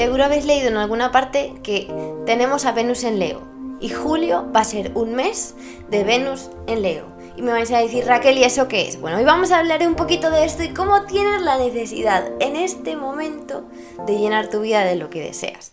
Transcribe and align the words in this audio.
Seguro 0.00 0.24
habéis 0.24 0.46
leído 0.46 0.68
en 0.68 0.78
alguna 0.78 1.12
parte 1.12 1.52
que 1.62 1.86
tenemos 2.24 2.64
a 2.64 2.72
Venus 2.72 3.04
en 3.04 3.18
Leo 3.18 3.42
y 3.80 3.90
julio 3.90 4.50
va 4.50 4.60
a 4.60 4.64
ser 4.64 4.92
un 4.94 5.14
mes 5.14 5.54
de 5.90 6.04
Venus 6.04 6.48
en 6.66 6.80
Leo. 6.80 7.04
Y 7.36 7.42
me 7.42 7.52
vais 7.52 7.70
a 7.70 7.80
decir, 7.80 8.06
Raquel, 8.06 8.38
¿y 8.38 8.44
eso 8.44 8.66
qué 8.66 8.88
es? 8.88 8.98
Bueno, 8.98 9.18
hoy 9.18 9.24
vamos 9.24 9.50
a 9.50 9.58
hablar 9.58 9.86
un 9.86 9.96
poquito 9.96 10.30
de 10.30 10.46
esto 10.46 10.62
y 10.62 10.70
cómo 10.70 11.02
tienes 11.02 11.42
la 11.42 11.58
necesidad 11.58 12.30
en 12.40 12.56
este 12.56 12.96
momento 12.96 13.68
de 14.06 14.16
llenar 14.16 14.48
tu 14.48 14.62
vida 14.62 14.84
de 14.84 14.96
lo 14.96 15.10
que 15.10 15.20
deseas. 15.20 15.72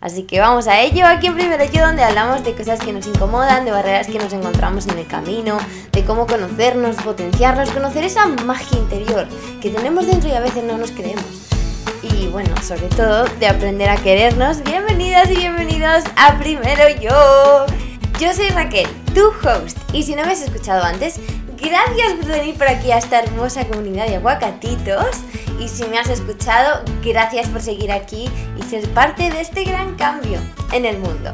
Así 0.00 0.24
que 0.24 0.40
vamos 0.40 0.66
a 0.66 0.80
ello 0.80 1.06
aquí 1.06 1.28
en 1.28 1.38
Yo, 1.70 1.86
donde 1.86 2.02
hablamos 2.02 2.42
de 2.42 2.56
cosas 2.56 2.80
que 2.80 2.92
nos 2.92 3.06
incomodan, 3.06 3.64
de 3.64 3.70
barreras 3.70 4.08
que 4.08 4.18
nos 4.18 4.32
encontramos 4.32 4.88
en 4.88 4.98
el 4.98 5.06
camino, 5.06 5.56
de 5.92 6.04
cómo 6.04 6.26
conocernos, 6.26 6.96
potenciarnos, 6.96 7.70
conocer 7.70 8.02
esa 8.02 8.26
magia 8.26 8.76
interior 8.76 9.28
que 9.60 9.70
tenemos 9.70 10.08
dentro 10.08 10.28
y 10.28 10.32
a 10.32 10.40
veces 10.40 10.64
no 10.64 10.76
nos 10.78 10.90
creemos. 10.90 11.61
Y 12.02 12.26
bueno, 12.26 12.50
sobre 12.62 12.88
todo 12.88 13.24
de 13.38 13.46
aprender 13.46 13.88
a 13.88 13.96
querernos. 13.96 14.64
Bienvenidas 14.64 15.30
y 15.30 15.36
bienvenidos 15.36 16.02
a 16.16 16.36
Primero 16.36 16.88
Yo. 17.00 17.66
Yo 18.18 18.34
soy 18.34 18.48
Raquel, 18.48 18.88
tu 19.14 19.28
host, 19.46 19.78
y 19.92 20.02
si 20.02 20.16
no 20.16 20.24
me 20.24 20.32
has 20.32 20.42
escuchado 20.42 20.82
antes, 20.82 21.20
gracias 21.56 22.14
por 22.14 22.26
venir 22.26 22.56
por 22.56 22.66
aquí 22.66 22.90
a 22.90 22.98
esta 22.98 23.20
hermosa 23.20 23.66
comunidad 23.68 24.08
de 24.08 24.16
aguacatitos. 24.16 25.18
Y 25.60 25.68
si 25.68 25.84
me 25.84 25.98
has 25.98 26.08
escuchado, 26.08 26.82
gracias 27.04 27.48
por 27.48 27.60
seguir 27.60 27.92
aquí 27.92 28.28
y 28.58 28.62
ser 28.64 28.88
parte 28.90 29.30
de 29.30 29.40
este 29.40 29.62
gran 29.62 29.94
cambio 29.94 30.40
en 30.72 30.84
el 30.84 30.98
mundo. 30.98 31.32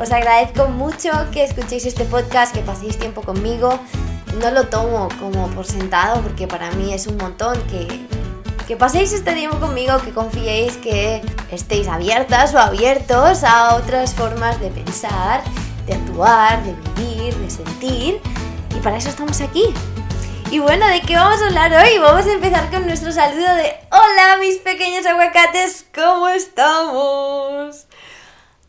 Os 0.00 0.12
agradezco 0.12 0.68
mucho 0.68 1.10
que 1.32 1.42
escuchéis 1.42 1.86
este 1.86 2.04
podcast, 2.04 2.54
que 2.54 2.60
paséis 2.60 2.98
tiempo 2.98 3.22
conmigo. 3.22 3.80
No 4.40 4.50
lo 4.52 4.68
tomo 4.68 5.08
como 5.18 5.48
por 5.48 5.66
sentado 5.66 6.22
porque 6.22 6.46
para 6.46 6.70
mí 6.72 6.92
es 6.92 7.08
un 7.08 7.16
montón 7.16 7.60
que, 7.64 7.86
que 8.66 8.76
paséis 8.76 9.12
este 9.12 9.32
tiempo 9.34 9.58
conmigo, 9.60 9.98
que 10.04 10.12
confiéis, 10.12 10.76
que 10.76 11.22
estéis 11.50 11.88
abiertas 11.88 12.54
o 12.54 12.58
abiertos 12.58 13.44
a 13.44 13.76
otras 13.76 14.14
formas 14.14 14.60
de 14.60 14.70
pensar, 14.70 15.42
de 15.86 15.94
actuar, 15.94 16.62
de 16.64 16.74
vivir, 16.94 17.34
de 17.36 17.50
sentir. 17.50 18.20
Y 18.76 18.80
para 18.80 18.96
eso 18.96 19.08
estamos 19.08 19.40
aquí, 19.40 19.72
y 20.54 20.60
bueno, 20.60 20.86
¿de 20.86 21.00
qué 21.00 21.16
vamos 21.16 21.42
a 21.42 21.46
hablar 21.46 21.72
hoy? 21.72 21.98
Vamos 21.98 22.26
a 22.26 22.32
empezar 22.32 22.70
con 22.70 22.86
nuestro 22.86 23.10
saludo 23.10 23.56
de 23.56 23.74
Hola 23.90 24.36
mis 24.38 24.58
pequeños 24.58 25.04
aguacates, 25.04 25.84
¿cómo 25.92 26.28
estamos? 26.28 27.88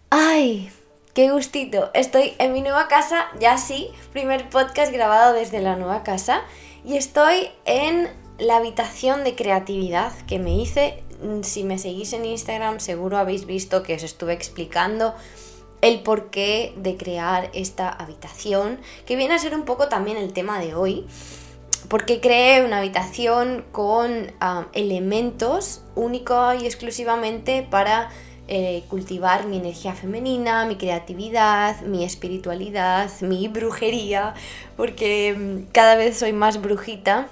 Ay, 0.09 0.72
qué 1.14 1.30
gustito. 1.30 1.91
Estoy 1.94 2.34
en 2.39 2.53
mi 2.53 2.64
nueva 2.64 2.88
casa, 2.88 3.28
ya 3.39 3.59
sí, 3.59 3.91
primer 4.14 4.50
podcast 4.50 4.91
grabado 4.91 5.34
desde 5.34 5.62
la 5.62 5.75
nueva 5.75 6.02
casa. 6.02 6.41
Y 6.84 6.97
estoy 6.97 7.52
en 7.66 8.09
la 8.38 8.58
habitación 8.58 9.23
de 9.23 9.36
creatividad 9.36 10.14
que 10.28 10.39
me 10.39 10.55
hice. 10.55 11.03
Si 11.44 11.64
me 11.64 11.78
seguís 11.78 12.14
en 12.14 12.25
Instagram 12.25 12.80
seguro 12.80 13.17
habéis 13.17 13.45
visto 13.45 13.83
que 13.83 13.95
os 13.95 14.03
estuve 14.03 14.33
explicando 14.33 15.16
el 15.81 16.02
porqué 16.02 16.73
de 16.78 16.97
crear 16.97 17.50
esta 17.53 17.89
habitación, 17.89 18.80
que 19.06 19.16
viene 19.16 19.36
a 19.36 19.39
ser 19.39 19.56
un 19.56 19.66
poco 19.66 19.88
también 19.88 20.17
el 20.17 20.33
tema 20.33 20.59
de 20.59 20.75
hoy 20.75 21.06
porque 21.88 22.19
creé 22.19 22.66
una 22.66 22.80
habitación 22.80 23.63
con 23.72 24.31
elementos 24.73 25.83
únicos 25.95 26.61
y 26.61 26.66
exclusivamente 26.66 27.66
para 27.69 28.09
eh, 28.47 28.83
cultivar 28.89 29.47
mi 29.47 29.58
energía 29.58 29.94
femenina, 29.94 30.66
mi 30.66 30.75
creatividad, 30.75 31.81
mi 31.81 32.03
espiritualidad, 32.03 33.09
mi 33.22 33.47
brujería, 33.47 34.33
porque 34.78 35.36
mm, 35.38 35.72
cada 35.72 35.95
vez 35.95 36.17
soy 36.17 36.33
más 36.33 36.61
brujita. 36.61 37.28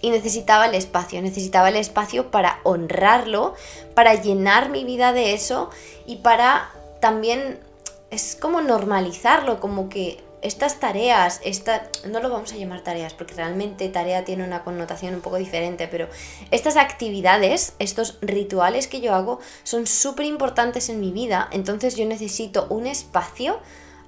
Y 0.00 0.10
necesitaba 0.10 0.66
el 0.66 0.74
espacio, 0.74 1.20
necesitaba 1.20 1.68
el 1.68 1.76
espacio 1.76 2.30
para 2.30 2.60
honrarlo, 2.62 3.54
para 3.94 4.14
llenar 4.14 4.70
mi 4.70 4.84
vida 4.84 5.12
de 5.12 5.34
eso 5.34 5.70
y 6.06 6.16
para 6.16 6.70
también 7.00 7.58
es 8.10 8.36
como 8.40 8.60
normalizarlo, 8.60 9.60
como 9.60 9.88
que 9.88 10.22
estas 10.40 10.78
tareas, 10.78 11.40
esta, 11.44 11.88
no 12.06 12.20
lo 12.20 12.30
vamos 12.30 12.52
a 12.52 12.56
llamar 12.56 12.82
tareas 12.82 13.12
porque 13.12 13.34
realmente 13.34 13.88
tarea 13.88 14.24
tiene 14.24 14.44
una 14.44 14.62
connotación 14.62 15.14
un 15.14 15.20
poco 15.20 15.36
diferente, 15.36 15.88
pero 15.88 16.08
estas 16.50 16.76
actividades, 16.76 17.74
estos 17.78 18.18
rituales 18.20 18.86
que 18.86 19.00
yo 19.00 19.14
hago 19.14 19.40
son 19.64 19.86
súper 19.86 20.26
importantes 20.26 20.88
en 20.88 21.00
mi 21.00 21.10
vida, 21.10 21.48
entonces 21.50 21.96
yo 21.96 22.06
necesito 22.06 22.66
un 22.70 22.86
espacio, 22.86 23.58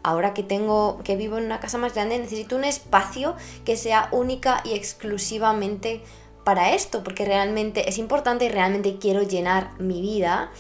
ahora 0.02 0.34
que 0.34 0.42
tengo, 0.42 1.00
que 1.04 1.16
vivo 1.16 1.38
en 1.38 1.44
una 1.44 1.60
casa 1.60 1.78
más 1.78 1.94
grande, 1.94 2.18
necesito 2.18 2.56
un 2.56 2.64
espacio 2.64 3.34
que 3.64 3.76
sea 3.76 4.08
única 4.12 4.62
y 4.64 4.74
exclusivamente 4.74 6.02
para 6.44 6.74
esto, 6.74 7.04
porque 7.04 7.24
realmente 7.24 7.88
es 7.88 7.98
importante 7.98 8.46
y 8.46 8.48
realmente 8.48 8.96
quiero 8.98 9.22
llenar 9.22 9.70
mi 9.78 10.00
vida. 10.00 10.50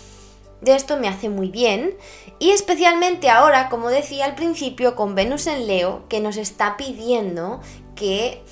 De 0.60 0.74
esto 0.74 0.98
me 0.98 1.08
hace 1.08 1.28
muy 1.28 1.48
bien. 1.48 1.96
Y 2.38 2.50
especialmente 2.50 3.30
ahora, 3.30 3.68
como 3.70 3.88
decía 3.88 4.26
al 4.26 4.34
principio, 4.34 4.94
con 4.94 5.14
Venus 5.14 5.46
en 5.46 5.66
Leo, 5.66 6.04
que 6.08 6.20
nos 6.20 6.36
está 6.36 6.76
pidiendo 6.76 7.60
que 7.94 8.42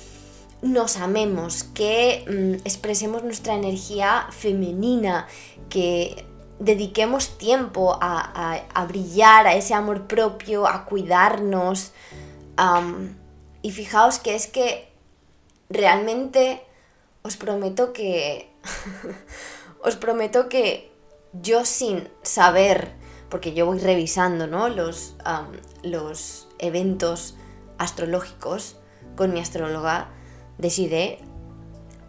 nos 0.61 0.97
amemos, 0.97 1.63
que 1.63 2.25
mm, 2.27 2.65
expresemos 2.65 3.23
nuestra 3.23 3.55
energía 3.55 4.27
femenina, 4.31 5.27
que 5.69 6.25
dediquemos 6.59 7.37
tiempo 7.37 7.97
a, 8.01 8.85
brillar, 8.87 9.47
a 9.47 9.55
ese 9.55 9.73
amor 9.73 10.07
propio, 10.07 10.67
a 10.67 10.85
cuidarnos. 10.85 11.93
y 13.61 13.71
fijaos 13.71 14.19
que 14.19 14.35
es 14.35 14.47
que 14.47 14.91
realmente 15.69 16.63
os 17.21 17.37
prometo 17.37 17.93
que... 17.93 18.51
os 19.83 19.95
prometo 19.95 20.49
que 20.49 20.91
yo 21.33 21.63
sin 21.63 22.09
saber, 22.21 22.91
porque 23.29 23.53
yo 23.53 23.65
voy 23.65 23.79
revisando 23.79 24.47
¿no? 24.47 24.67
los, 24.67 25.15
los 25.83 26.47
eventos 26.57 27.35
astrológicos 27.77 28.75
con 29.15 29.33
mi 29.33 29.39
astróloga, 29.39 30.09
decidí, 30.57 31.17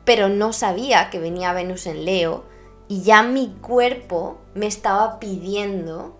pero 0.04 0.28
no 0.28 0.52
sabía 0.52 1.10
que 1.10 1.20
venía 1.20 1.52
Venus 1.52 1.86
en 1.86 2.04
Leo 2.04 2.44
y 2.88 3.02
ya 3.02 3.22
mi 3.22 3.54
cuerpo 3.60 4.39
me 4.54 4.66
estaba 4.66 5.18
pidiendo 5.18 6.16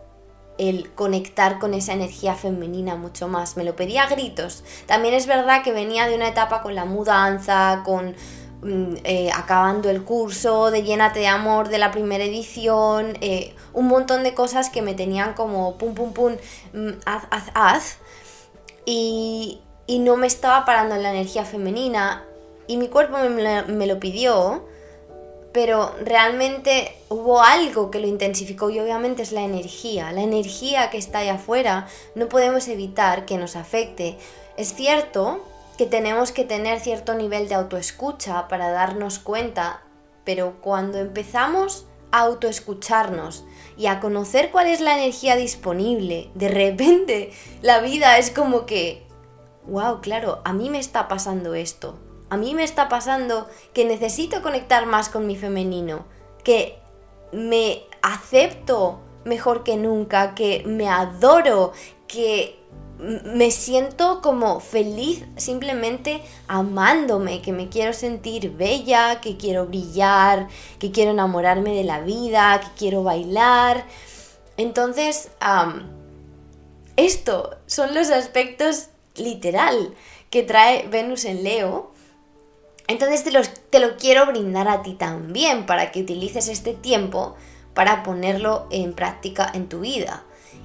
el 0.59 0.91
conectar 0.93 1.59
con 1.59 1.73
esa 1.73 1.95
energía 1.95 2.35
femenina 2.35 2.97
mucho 2.97 3.29
más. 3.29 3.57
Me 3.57 3.65
lo 3.65 3.77
pedía 3.77 4.05
a 4.05 4.09
gritos. 4.09 4.63
También 4.87 5.15
es 5.15 5.27
verdad 5.27 5.63
que 5.63 5.73
venía 5.73 6.07
de 6.07 6.17
una 6.17 6.29
etapa 6.29 6.61
con 6.61 6.75
la 6.75 6.85
mudanza, 6.85 7.83
con 7.85 8.15
Mm, 8.63 8.97
eh, 9.05 9.31
acabando 9.35 9.89
el 9.89 10.05
curso 10.05 10.71
de 10.71 10.83
Llénate 10.83 11.21
de 11.21 11.29
Amor 11.29 11.71
de 11.71 11.79
la 11.79 11.91
primera 11.91 12.25
edición, 12.25 13.17
eh, 13.23 13.55
un 13.73 13.87
montón 13.89 14.23
de 14.23 14.35
cosas 14.35 14.69
que 14.69 14.83
me 14.83 14.93
tenían 14.93 15.33
como 15.33 15.79
pum 15.79 15.95
pum 15.95 16.13
pum, 16.13 16.37
mm, 16.75 16.91
haz, 17.07 17.25
haz, 17.31 17.45
haz, 17.55 17.99
y, 18.85 19.63
no 19.89 20.17
me 20.17 20.27
estaba 20.27 20.65
parando 20.65 20.95
en 20.95 21.03
la 21.03 21.11
energía 21.11 21.45
femenina 21.45 22.25
y 22.69 22.77
mi 22.77 22.89
cuerpo 22.89 23.19
me, 23.19 23.63
me 23.65 23.87
lo 23.87 23.99
pidió, 23.99 24.65
pero 25.53 25.95
realmente 26.03 26.97
hubo 27.09 27.43
algo 27.43 27.91
que 27.91 27.99
lo 27.99 28.07
intensificó 28.07 28.71
y 28.71 28.79
obviamente 28.79 29.23
es 29.23 29.33
la 29.33 29.43
energía, 29.43 30.13
la 30.13 30.23
energía 30.23 30.91
que 30.91 30.99
está 30.99 31.19
ahí 31.19 31.29
afuera, 31.29 31.89
no 32.15 32.29
podemos 32.29 32.69
evitar 32.69 33.27
que 33.27 33.37
nos 33.37 33.57
afecte. 33.57 34.17
Es 34.57 34.75
cierto 34.75 35.45
que 35.77 35.87
tenemos 35.87 36.31
que 36.31 36.45
tener 36.45 36.79
cierto 36.81 37.15
nivel 37.15 37.49
de 37.49 37.55
autoescucha 37.55 38.49
para 38.49 38.71
darnos 38.71 39.19
cuenta, 39.19 39.83
pero 40.25 40.61
cuando 40.61 40.99
empezamos 40.99 41.87
a 42.13 42.21
autoescucharnos 42.21 43.45
y 43.77 43.87
a 43.87 43.99
conocer 43.99 44.51
cuál 44.51 44.67
es 44.67 44.81
la 44.81 44.97
energía 44.99 45.37
disponible, 45.37 46.31
de 46.35 46.49
repente 46.49 47.33
la 47.63 47.81
vida 47.81 48.19
es 48.19 48.31
como 48.31 48.67
que, 48.67 49.07
wow, 49.67 50.01
claro, 50.01 50.41
a 50.45 50.53
mí 50.53 50.71
me 50.71 50.79
está 50.79 51.09
pasando 51.09 51.55
esto, 51.55 51.99
a 52.31 52.37
mí 52.37 52.55
me 52.55 52.65
está 52.65 52.89
pasando 52.89 53.49
que 53.75 53.85
necesito 53.85 54.41
conectar 54.41 54.87
más 54.87 55.09
con 55.09 55.27
mi 55.27 55.37
femenino, 55.37 56.07
que 56.45 56.79
me 57.33 57.83
acepto 58.03 59.01
mejor 59.25 59.65
que 59.65 59.77
nunca, 59.77 60.35
que 60.35 60.63
me 60.65 60.89
adoro, 60.89 61.73
que 62.07 62.59
me 62.99 63.51
siento 63.51 64.21
como 64.21 64.61
feliz 64.61 65.25
simplemente 65.37 66.23
amándome, 66.49 67.41
que 67.41 67.53
me 67.53 67.69
quiero 67.69 67.93
sentir 67.93 68.53
bella, 68.53 69.21
que 69.21 69.37
quiero 69.37 69.67
brillar, 69.67 70.49
que 70.79 70.91
quiero 70.91 71.13
enamorarme 71.13 71.75
de 71.75 71.85
la 71.85 72.01
vida, 72.01 72.61
que 72.61 72.69
quiero 72.77 73.03
bailar. 73.03 73.87
Entonces, 74.57 75.31
esto 76.97 77.57
son 77.67 77.95
los 77.95 78.11
aspectos 78.11 78.89
literal 79.17 79.95
que 80.29 80.43
trae 80.43 80.87
Venus 80.89 81.25
en 81.25 81.43
Leo. 81.43 81.93
Entonces 82.91 83.23
te, 83.23 83.79
lo 83.79 83.97
quiero 83.97 84.27
brindar 84.27 84.67
a 84.67 84.83
ti 84.83 84.95
también 84.95 85.65
para 85.65 85.93
que 85.93 86.03
utilices 86.03 86.49
este 86.49 86.75
tiempo 86.75 87.37
para 87.73 88.03
ponerlo 88.03 88.67
en 88.71 88.95
práctica 88.95 89.49
en 89.55 89.69
tu 89.69 89.81
vida. 89.81 90.25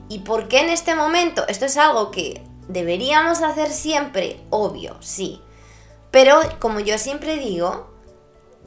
¿Y 0.09 0.19
por 0.19 0.47
qué 0.47 0.61
en 0.61 0.69
este 0.69 0.95
momento? 0.95 1.47
Esto 1.47 1.65
es 1.65 1.77
algo 1.77 2.09
que 2.09 2.41
deberíamos 2.67 3.43
hacer 3.43 3.69
siempre, 3.69 4.41
obvio, 4.49 4.97
sí. 5.01 5.39
Pero 6.09 6.39
como 6.59 6.79
yo 6.79 6.97
siempre 6.97 7.37
digo, 7.37 7.93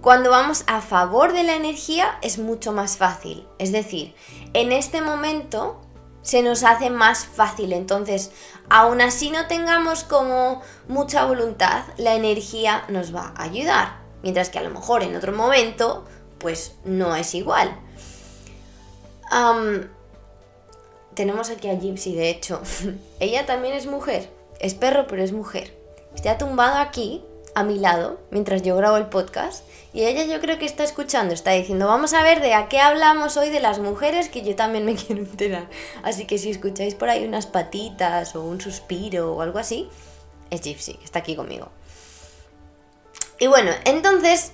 Cuando 0.00 0.30
vamos 0.30 0.62
a 0.68 0.80
favor 0.80 1.32
de 1.32 1.42
la 1.42 1.56
energía 1.56 2.18
es 2.22 2.38
mucho 2.38 2.72
más 2.72 2.96
fácil. 2.96 3.44
Es 3.58 3.72
decir, 3.72 4.14
en 4.52 4.70
este 4.70 5.02
momento 5.02 5.80
se 6.22 6.42
nos 6.42 6.62
hace 6.62 6.90
más 6.90 7.26
fácil. 7.26 7.72
Entonces, 7.72 8.30
aún 8.70 9.00
así 9.00 9.30
no 9.30 9.46
tengamos 9.46 10.04
como 10.04 10.62
mucha 10.88 11.24
voluntad, 11.24 11.84
la 11.96 12.14
energía 12.14 12.84
nos 12.88 13.14
va 13.14 13.32
a 13.36 13.44
ayudar. 13.44 13.98
Mientras 14.22 14.50
que 14.50 14.58
a 14.58 14.62
lo 14.62 14.70
mejor 14.70 15.02
en 15.02 15.16
otro 15.16 15.32
momento, 15.32 16.04
pues 16.38 16.74
no 16.84 17.14
es 17.16 17.34
igual. 17.34 17.76
tenemos 21.14 21.50
aquí 21.50 21.68
a 21.68 21.78
Gypsy, 21.78 22.14
de 22.14 22.30
hecho. 22.30 22.60
Ella 23.20 23.46
también 23.46 23.74
es 23.74 23.86
mujer. 23.86 24.30
Es 24.60 24.74
perro, 24.74 25.06
pero 25.06 25.22
es 25.22 25.32
mujer. 25.32 25.76
Está 26.14 26.38
tumbado 26.38 26.78
aquí, 26.78 27.22
a 27.58 27.64
mi 27.64 27.78
lado, 27.78 28.20
mientras 28.30 28.62
yo 28.62 28.76
grabo 28.76 28.96
el 28.96 29.06
podcast. 29.06 29.64
Y 29.92 30.04
ella 30.04 30.24
yo 30.24 30.40
creo 30.40 30.58
que 30.58 30.66
está 30.66 30.84
escuchando, 30.84 31.34
está 31.34 31.52
diciendo, 31.52 31.86
vamos 31.86 32.12
a 32.12 32.22
ver 32.22 32.40
de 32.40 32.54
a 32.54 32.68
qué 32.68 32.80
hablamos 32.80 33.36
hoy 33.36 33.50
de 33.50 33.60
las 33.60 33.78
mujeres, 33.78 34.28
que 34.28 34.42
yo 34.42 34.54
también 34.54 34.84
me 34.84 34.94
quiero 34.96 35.22
enterar. 35.22 35.68
Así 36.02 36.26
que 36.26 36.38
si 36.38 36.50
escucháis 36.50 36.94
por 36.94 37.08
ahí 37.08 37.24
unas 37.24 37.46
patitas 37.46 38.36
o 38.36 38.42
un 38.42 38.60
suspiro 38.60 39.34
o 39.34 39.42
algo 39.42 39.58
así, 39.58 39.88
es 40.50 40.60
Gypsy, 40.62 40.94
que 40.94 41.04
está 41.04 41.20
aquí 41.20 41.36
conmigo. 41.36 41.68
Y 43.40 43.46
bueno, 43.46 43.70
entonces, 43.84 44.52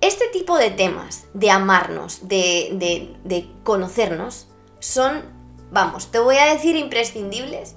este 0.00 0.28
tipo 0.28 0.58
de 0.58 0.70
temas, 0.70 1.24
de 1.34 1.50
amarnos, 1.50 2.28
de, 2.28 2.70
de, 2.74 3.14
de 3.24 3.48
conocernos, 3.64 4.48
son 4.80 5.37
vamos, 5.70 6.10
te 6.10 6.18
voy 6.18 6.36
a 6.36 6.46
decir 6.46 6.76
imprescindibles. 6.76 7.76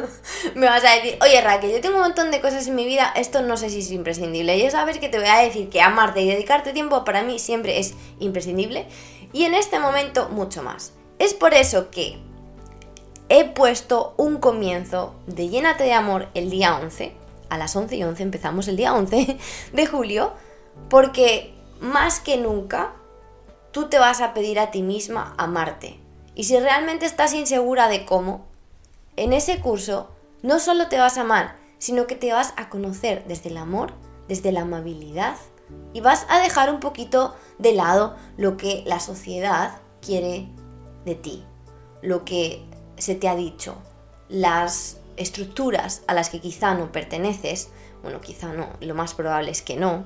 me 0.54 0.66
vas 0.66 0.84
a 0.84 0.94
decir, 0.96 1.18
oye 1.22 1.40
Raquel, 1.40 1.72
yo 1.72 1.80
tengo 1.80 1.96
un 1.96 2.02
montón 2.02 2.30
de 2.30 2.40
cosas 2.40 2.66
en 2.66 2.74
mi 2.74 2.84
vida, 2.84 3.12
esto 3.16 3.42
no 3.42 3.56
sé 3.56 3.70
si 3.70 3.80
es 3.80 3.90
imprescindible. 3.90 4.56
Y 4.56 4.62
ya 4.62 4.70
sabes 4.70 4.98
que 4.98 5.08
te 5.08 5.18
voy 5.18 5.28
a 5.28 5.38
decir 5.38 5.68
que 5.68 5.80
amarte 5.80 6.22
y 6.22 6.28
dedicarte 6.28 6.72
tiempo 6.72 7.04
para 7.04 7.22
mí 7.22 7.38
siempre 7.38 7.78
es 7.78 7.94
imprescindible. 8.18 8.86
Y 9.32 9.44
en 9.44 9.54
este 9.54 9.78
momento 9.78 10.28
mucho 10.28 10.62
más. 10.62 10.92
Es 11.18 11.34
por 11.34 11.54
eso 11.54 11.90
que 11.90 12.18
he 13.28 13.44
puesto 13.44 14.14
un 14.16 14.38
comienzo 14.38 15.14
de 15.26 15.48
Llénate 15.48 15.84
de 15.84 15.92
Amor 15.92 16.28
el 16.34 16.50
día 16.50 16.76
11. 16.76 17.12
A 17.48 17.58
las 17.58 17.74
11 17.74 17.96
y 17.96 18.04
11 18.04 18.22
empezamos 18.22 18.68
el 18.68 18.76
día 18.76 18.94
11 18.94 19.38
de 19.72 19.86
julio. 19.86 20.32
Porque 20.88 21.54
más 21.80 22.20
que 22.20 22.36
nunca 22.36 22.92
tú 23.70 23.88
te 23.88 23.98
vas 23.98 24.20
a 24.20 24.34
pedir 24.34 24.58
a 24.58 24.70
ti 24.70 24.82
misma 24.82 25.34
amarte 25.36 26.00
y 26.34 26.44
si 26.44 26.58
realmente 26.58 27.06
estás 27.06 27.34
insegura 27.34 27.88
de 27.88 28.04
cómo, 28.04 28.46
en 29.16 29.32
ese 29.32 29.60
curso 29.60 30.10
no 30.42 30.58
solo 30.58 30.88
te 30.88 30.98
vas 30.98 31.18
a 31.18 31.22
amar, 31.22 31.56
sino 31.78 32.06
que 32.06 32.14
te 32.14 32.32
vas 32.32 32.54
a 32.56 32.68
conocer 32.68 33.24
desde 33.26 33.50
el 33.50 33.56
amor, 33.56 33.92
desde 34.28 34.52
la 34.52 34.62
amabilidad 34.62 35.36
y 35.92 36.00
vas 36.00 36.26
a 36.28 36.40
dejar 36.40 36.72
un 36.72 36.80
poquito 36.80 37.34
de 37.58 37.72
lado 37.72 38.16
lo 38.36 38.56
que 38.56 38.82
la 38.86 39.00
sociedad 39.00 39.78
quiere 40.00 40.48
de 41.04 41.14
ti, 41.14 41.44
lo 42.02 42.24
que 42.24 42.64
se 42.96 43.14
te 43.14 43.28
ha 43.28 43.34
dicho, 43.34 43.76
las 44.28 44.98
estructuras 45.16 46.02
a 46.06 46.14
las 46.14 46.30
que 46.30 46.40
quizá 46.40 46.74
no 46.74 46.92
perteneces, 46.92 47.70
bueno, 48.02 48.20
quizá 48.20 48.52
no, 48.52 48.68
lo 48.80 48.94
más 48.94 49.14
probable 49.14 49.50
es 49.50 49.62
que 49.62 49.76
no, 49.76 50.04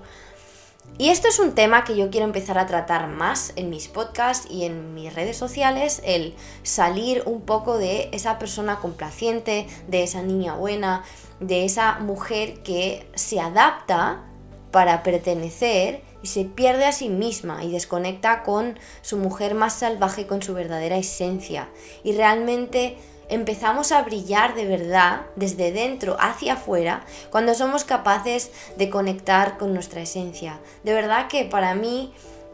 y 0.96 1.08
esto 1.08 1.26
es 1.26 1.40
un 1.40 1.56
tema 1.56 1.82
que 1.82 1.96
yo 1.96 2.08
quiero 2.08 2.24
empezar 2.24 2.56
a 2.56 2.66
tratar 2.66 3.08
más 3.08 3.52
en 3.56 3.68
mis 3.68 3.88
podcasts 3.88 4.48
y 4.48 4.64
en 4.64 4.94
mis 4.94 5.12
redes 5.12 5.36
sociales, 5.36 6.00
el 6.04 6.34
salir 6.62 7.24
un 7.26 7.40
poco 7.40 7.78
de 7.78 8.10
esa 8.12 8.38
persona 8.38 8.78
complaciente, 8.78 9.66
de 9.88 10.04
esa 10.04 10.22
niña 10.22 10.54
buena, 10.54 11.02
de 11.40 11.64
esa 11.64 11.98
mujer 11.98 12.62
que 12.62 13.10
se 13.16 13.40
adapta 13.40 14.22
para 14.70 15.02
pertenecer 15.02 16.02
y 16.22 16.28
se 16.28 16.44
pierde 16.44 16.84
a 16.84 16.92
sí 16.92 17.08
misma 17.08 17.64
y 17.64 17.72
desconecta 17.72 18.44
con 18.44 18.78
su 19.02 19.16
mujer 19.16 19.54
más 19.54 19.74
salvaje, 19.74 20.28
con 20.28 20.42
su 20.42 20.54
verdadera 20.54 20.96
esencia. 20.96 21.68
Y 22.04 22.12
realmente 22.12 22.98
empezamos 23.28 23.92
a 23.92 24.02
brillar 24.02 24.54
de 24.54 24.66
verdad 24.66 25.22
desde 25.36 25.72
dentro 25.72 26.16
hacia 26.18 26.54
afuera 26.54 27.04
cuando 27.30 27.54
somos 27.54 27.84
capaces 27.84 28.50
de 28.76 28.90
conectar 28.90 29.58
con 29.58 29.74
nuestra 29.74 30.00
esencia. 30.00 30.60
De 30.82 30.92
verdad 30.92 31.28
que 31.28 31.44
para 31.44 31.74
mí 31.74 32.12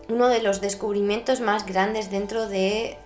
uno 0.09 0.29
de 0.29 0.43
los 0.43 0.61
descubrimientos 0.61 1.41
más 1.41 1.67
grandes 1.67 2.11
dentro 2.11 2.49
de, 2.49 2.99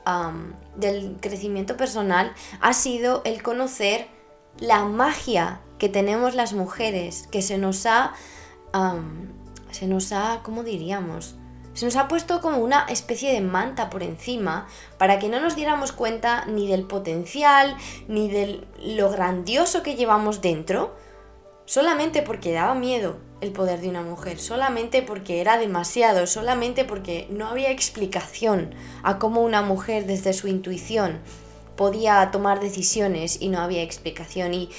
del 0.76 1.16
crecimiento 1.20 1.76
personal 1.76 2.32
ha 2.60 2.72
sido 2.72 3.22
el 3.24 3.42
conocer 3.42 4.08
la 4.58 4.84
magia 4.84 5.60
que 5.78 5.88
tenemos 5.88 6.34
las 6.34 6.52
mujeres, 6.52 7.28
que 7.30 7.42
se 7.42 7.58
nos 7.58 7.86
ha, 7.86 8.14
se 9.70 9.86
nos 9.86 10.12
ha, 10.12 10.40
¿cómo 10.42 10.62
diríamos? 10.62 11.36
Se 11.74 11.84
nos 11.84 11.96
ha 11.96 12.08
puesto 12.08 12.40
como 12.40 12.58
una 12.58 12.86
especie 12.88 13.32
de 13.32 13.40
manta 13.40 13.90
por 13.90 14.02
encima 14.02 14.66
para 14.96 15.18
que 15.18 15.28
no 15.28 15.40
nos 15.40 15.56
diéramos 15.56 15.92
cuenta 15.92 16.44
ni 16.46 16.68
del 16.68 16.84
potencial, 16.84 17.76
ni 18.08 18.30
de 18.30 18.64
lo 18.78 19.10
grandioso 19.10 19.82
que 19.82 19.96
llevamos 19.96 20.40
dentro, 20.40 20.94
solamente 21.66 22.22
porque 22.22 22.52
daba 22.52 22.74
miedo 22.74 23.18
el 23.40 23.52
poder 23.52 23.80
de 23.80 23.88
una 23.88 24.02
mujer, 24.02 24.38
solamente 24.38 25.02
porque 25.02 25.40
era 25.40 25.58
demasiado, 25.58 26.26
solamente 26.26 26.84
porque 26.84 27.26
no 27.30 27.48
había 27.48 27.70
explicación 27.70 28.74
a 29.02 29.18
cómo 29.18 29.42
una 29.42 29.62
mujer 29.62 30.06
desde 30.06 30.32
su 30.32 30.48
intuición 30.48 31.20
podía 31.76 32.30
tomar 32.30 32.60
decisiones 32.60 33.40
y 33.40 33.48
no 33.48 33.58
había 33.58 33.82
explicación. 33.82 34.54
Y, 34.54 34.70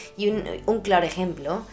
un 0.65 0.81
claro 0.81 1.05
ejemplo 1.05 1.63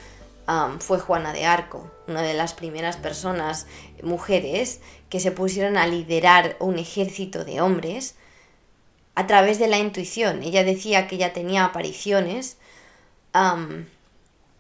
fue 0.81 0.99
Juana 0.99 1.33
de 1.33 1.44
Arco, 1.44 1.91
una 2.09 2.23
de 2.23 2.35
las 2.35 2.55
primeras 2.55 2.97
personas, 2.97 3.67
mujeres, 4.03 4.81
que 5.09 5.21
se 5.21 5.31
pusieron 5.31 5.77
a 5.77 5.87
liderar 5.87 6.56
un 6.59 6.79
ejército 6.79 7.44
de 7.44 7.61
hombres 7.61 8.17
a 9.15 9.27
través 9.27 9.59
de 9.59 9.69
la 9.69 9.79
intuición. 9.79 10.43
Ella 10.43 10.65
decía 10.65 11.06
que 11.06 11.17
ella 11.17 11.33
tenía 11.33 11.65
apariciones 11.65 12.56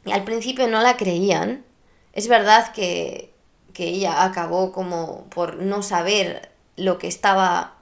y 0.04 0.12
al 0.12 0.24
principio 0.24 0.68
no 0.68 0.80
la 0.80 0.96
creían. 0.96 1.64
Es 2.12 2.28
verdad 2.28 2.72
que, 2.72 3.32
que 3.72 3.84
ella 3.84 4.24
acabó 4.24 4.72
como 4.72 5.24
por 5.30 5.56
no 5.56 5.82
saber 5.82 6.50
lo 6.76 6.98
que 6.98 7.08
estaba 7.08 7.76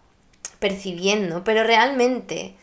percibiendo, 0.58 1.42
pero 1.44 1.64
realmente 1.64 2.54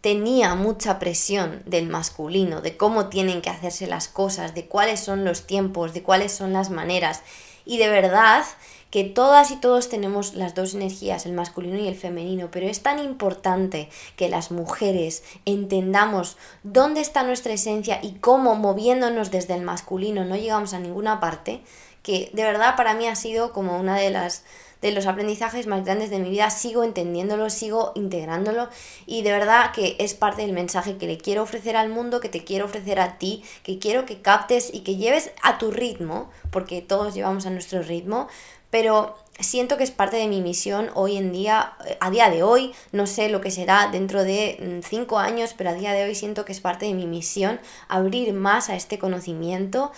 tenía 0.00 0.54
mucha 0.54 0.98
presión 0.98 1.62
del 1.66 1.88
masculino, 1.88 2.60
de 2.60 2.76
cómo 2.76 3.08
tienen 3.08 3.42
que 3.42 3.50
hacerse 3.50 3.86
las 3.86 4.08
cosas, 4.08 4.54
de 4.54 4.66
cuáles 4.66 5.00
son 5.00 5.24
los 5.24 5.46
tiempos, 5.46 5.94
de 5.94 6.02
cuáles 6.02 6.32
son 6.32 6.52
las 6.52 6.70
maneras. 6.70 7.22
Y 7.64 7.78
de 7.78 7.88
verdad 7.88 8.44
que 8.90 9.04
todas 9.04 9.50
y 9.50 9.56
todos 9.56 9.88
tenemos 9.88 10.34
las 10.34 10.54
dos 10.54 10.74
energías, 10.74 11.26
el 11.26 11.32
masculino 11.32 11.78
y 11.78 11.88
el 11.88 11.94
femenino, 11.94 12.48
pero 12.50 12.66
es 12.66 12.82
tan 12.82 12.98
importante 12.98 13.90
que 14.16 14.30
las 14.30 14.50
mujeres 14.50 15.22
entendamos 15.44 16.38
dónde 16.62 17.00
está 17.00 17.22
nuestra 17.22 17.52
esencia 17.52 18.00
y 18.02 18.12
cómo 18.14 18.54
moviéndonos 18.54 19.30
desde 19.30 19.54
el 19.54 19.62
masculino 19.62 20.24
no 20.24 20.36
llegamos 20.36 20.72
a 20.72 20.80
ninguna 20.80 21.20
parte, 21.20 21.60
que 22.08 22.30
de 22.32 22.42
verdad 22.42 22.74
para 22.74 22.94
mí 22.94 23.06
ha 23.06 23.14
sido 23.14 23.52
como 23.52 23.78
una 23.78 23.98
de 23.98 24.08
las 24.08 24.42
de 24.80 24.92
los 24.92 25.04
aprendizajes 25.06 25.66
más 25.66 25.84
grandes 25.84 26.08
de 26.08 26.20
mi 26.20 26.30
vida, 26.30 26.48
sigo 26.48 26.84
entendiéndolo, 26.84 27.50
sigo 27.50 27.92
integrándolo 27.96 28.70
y 29.04 29.20
de 29.20 29.32
verdad 29.32 29.72
que 29.72 29.94
es 29.98 30.14
parte 30.14 30.40
del 30.40 30.52
mensaje 30.52 30.96
que 30.96 31.06
le 31.06 31.18
quiero 31.18 31.42
ofrecer 31.42 31.76
al 31.76 31.90
mundo, 31.90 32.20
que 32.20 32.30
te 32.30 32.44
quiero 32.44 32.64
ofrecer 32.64 32.98
a 32.98 33.18
ti, 33.18 33.44
que 33.62 33.78
quiero 33.78 34.06
que 34.06 34.22
captes 34.22 34.70
y 34.72 34.80
que 34.80 34.96
lleves 34.96 35.32
a 35.42 35.58
tu 35.58 35.70
ritmo, 35.70 36.30
porque 36.50 36.80
todos 36.80 37.12
llevamos 37.12 37.44
a 37.44 37.50
nuestro 37.50 37.82
ritmo, 37.82 38.28
pero 38.70 39.18
siento 39.38 39.76
que 39.76 39.84
es 39.84 39.90
parte 39.90 40.16
de 40.16 40.28
mi 40.28 40.40
misión 40.40 40.90
hoy 40.94 41.18
en 41.18 41.30
día, 41.30 41.74
eh, 41.84 41.98
a 42.00 42.08
día 42.10 42.30
de 42.30 42.42
hoy, 42.42 42.72
no 42.90 43.06
sé 43.06 43.28
lo 43.28 43.42
que 43.42 43.50
será 43.50 43.88
dentro 43.92 44.24
de 44.24 44.80
mm, 44.80 44.88
cinco 44.88 45.18
años, 45.18 45.54
pero 45.58 45.70
a 45.70 45.74
día 45.74 45.92
de 45.92 46.04
hoy 46.04 46.14
siento 46.14 46.46
que 46.46 46.52
es 46.52 46.60
parte 46.60 46.86
de 46.86 46.94
mi 46.94 47.06
misión 47.06 47.60
abrir 47.88 48.32
más 48.32 48.70
a 48.70 48.76
este 48.76 48.98
conocimiento 48.98 49.92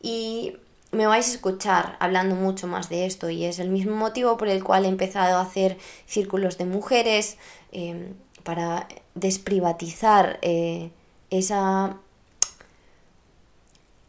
y 0.00 0.56
me 0.92 1.06
vais 1.06 1.28
a 1.28 1.32
escuchar 1.32 1.96
hablando 2.00 2.34
mucho 2.34 2.66
más 2.66 2.88
de 2.88 3.06
esto 3.06 3.30
y 3.30 3.44
es 3.44 3.58
el 3.58 3.70
mismo 3.70 3.94
motivo 3.94 4.36
por 4.36 4.48
el 4.48 4.64
cual 4.64 4.84
he 4.84 4.88
empezado 4.88 5.38
a 5.38 5.42
hacer 5.42 5.78
círculos 6.06 6.58
de 6.58 6.64
mujeres 6.64 7.36
em, 7.72 8.14
para 8.42 8.88
desprivatizar 9.14 10.38
eh, 10.42 10.90
esa 11.30 11.98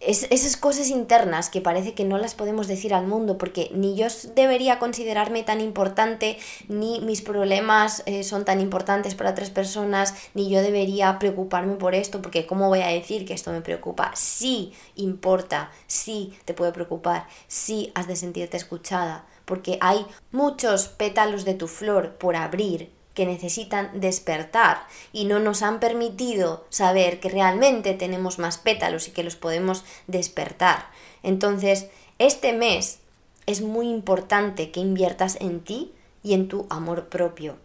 esas 0.02 0.58
cosas 0.58 0.90
internas 0.90 1.50
que 1.50 1.62
parece 1.62 1.94
que 1.94 2.06
no 2.06 2.18
las 2.18 2.34
podemos 2.34 2.68
decir 2.68 2.94
al 2.94 3.08
mundo 3.08 3.38
porque 3.38 3.70
ni 3.74 3.96
yo 3.96 4.08
debería 4.36 4.80
considerarme 4.80 5.44
tan 5.44 5.62
importante, 5.62 6.38
ni 6.68 7.00
mis 7.02 7.22
problemas 7.22 8.04
eh, 8.06 8.24
son 8.24 8.46
tan 8.46 8.62
importantes 8.62 9.16
para 9.16 9.32
otras 9.32 9.50
personas, 9.50 10.16
ni 10.34 10.50
yo 10.50 10.62
debería 10.62 11.20
preocuparme 11.20 11.76
por 11.76 11.96
esto 11.96 12.22
porque 12.22 12.46
¿cómo 12.46 12.68
voy 12.68 12.82
a 12.82 12.88
decir 12.88 13.26
que 13.26 13.34
esto 13.34 13.52
me 13.52 13.62
preocupa? 13.62 14.12
Sí 14.16 14.74
importa, 14.96 15.72
sí 15.88 16.34
te 16.46 16.54
puede 16.54 16.72
preocupar, 16.72 17.28
sí 17.48 17.92
has 17.94 18.08
de 18.08 18.16
sentirte 18.16 18.58
escuchada 18.58 19.26
porque 19.46 19.78
hay 19.82 20.06
muchos 20.32 20.88
pétalos 20.88 21.46
de 21.46 21.54
tu 21.54 21.68
flor 21.68 22.14
por 22.16 22.36
abrir 22.36 23.01
que 23.14 23.26
necesitan 23.26 24.00
despertar 24.00 24.86
y 25.12 25.26
no 25.26 25.40
nos 25.40 25.62
han 25.62 25.80
permitido 25.80 26.66
saber 26.70 27.20
que 27.20 27.30
realmente 27.30 27.94
tenemos 27.94 28.40
más 28.40 28.58
pétalos 28.58 29.08
y 29.08 29.12
que 29.12 29.24
los 29.24 29.36
podemos 29.36 29.84
despertar. 30.08 30.88
Entonces, 31.24 31.88
este 32.20 32.54
mes 32.54 33.00
es 33.46 33.62
muy 33.62 33.90
importante 33.90 34.72
que 34.72 34.80
inviertas 34.80 35.38
en 35.42 35.62
ti 35.62 35.92
y 36.24 36.34
en 36.34 36.48
tu 36.48 36.68
amor 36.70 37.10
propio. 37.10 37.58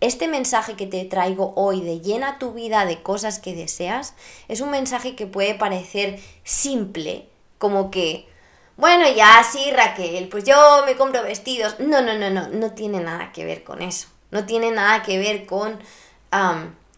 Este 0.00 0.28
mensaje 0.28 0.74
que 0.74 0.86
te 0.86 1.04
traigo 1.06 1.54
hoy 1.56 1.80
de 1.80 2.00
llena 2.00 2.38
tu 2.38 2.52
vida 2.52 2.84
de 2.84 3.02
cosas 3.02 3.38
que 3.38 3.54
deseas 3.54 4.14
es 4.46 4.60
un 4.60 4.70
mensaje 4.70 5.16
que 5.16 5.26
puede 5.26 5.54
parecer 5.54 6.20
simple, 6.44 7.26
como 7.56 7.90
que, 7.90 8.28
bueno, 8.76 9.06
ya 9.16 9.42
sí, 9.42 9.70
Raquel, 9.70 10.28
pues 10.28 10.44
yo 10.44 10.82
me 10.84 10.96
compro 10.96 11.22
vestidos. 11.22 11.80
No, 11.80 12.02
no, 12.02 12.12
no, 12.12 12.28
no, 12.28 12.48
no 12.48 12.72
tiene 12.72 13.00
nada 13.00 13.32
que 13.32 13.46
ver 13.46 13.64
con 13.64 13.80
eso. 13.80 14.08
No 14.36 14.44
tiene 14.44 14.70
nada 14.70 15.02
que 15.02 15.18
ver 15.18 15.46
con 15.46 15.78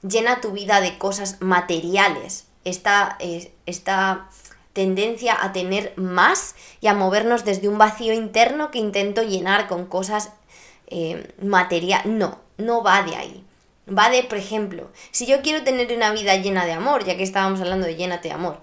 llena 0.02 0.40
tu 0.40 0.50
vida 0.50 0.80
de 0.80 0.98
cosas 0.98 1.40
materiales. 1.40 2.48
Esta, 2.64 3.16
esta 3.64 4.28
tendencia 4.72 5.36
a 5.40 5.52
tener 5.52 5.92
más 5.94 6.56
y 6.80 6.88
a 6.88 6.94
movernos 6.94 7.44
desde 7.44 7.68
un 7.68 7.78
vacío 7.78 8.12
interno 8.12 8.72
que 8.72 8.80
intento 8.80 9.22
llenar 9.22 9.68
con 9.68 9.86
cosas 9.86 10.32
eh, 10.88 11.32
materiales. 11.40 12.06
No, 12.06 12.40
no 12.56 12.82
va 12.82 13.04
de 13.04 13.14
ahí. 13.14 13.44
Va 13.88 14.10
de, 14.10 14.24
por 14.24 14.38
ejemplo, 14.38 14.90
si 15.12 15.24
yo 15.26 15.40
quiero 15.40 15.62
tener 15.62 15.94
una 15.96 16.10
vida 16.10 16.34
llena 16.38 16.66
de 16.66 16.72
amor, 16.72 17.04
ya 17.04 17.16
que 17.16 17.22
estábamos 17.22 17.60
hablando 17.60 17.86
de 17.86 17.94
llénate 17.94 18.28
de 18.28 18.34
amor, 18.34 18.60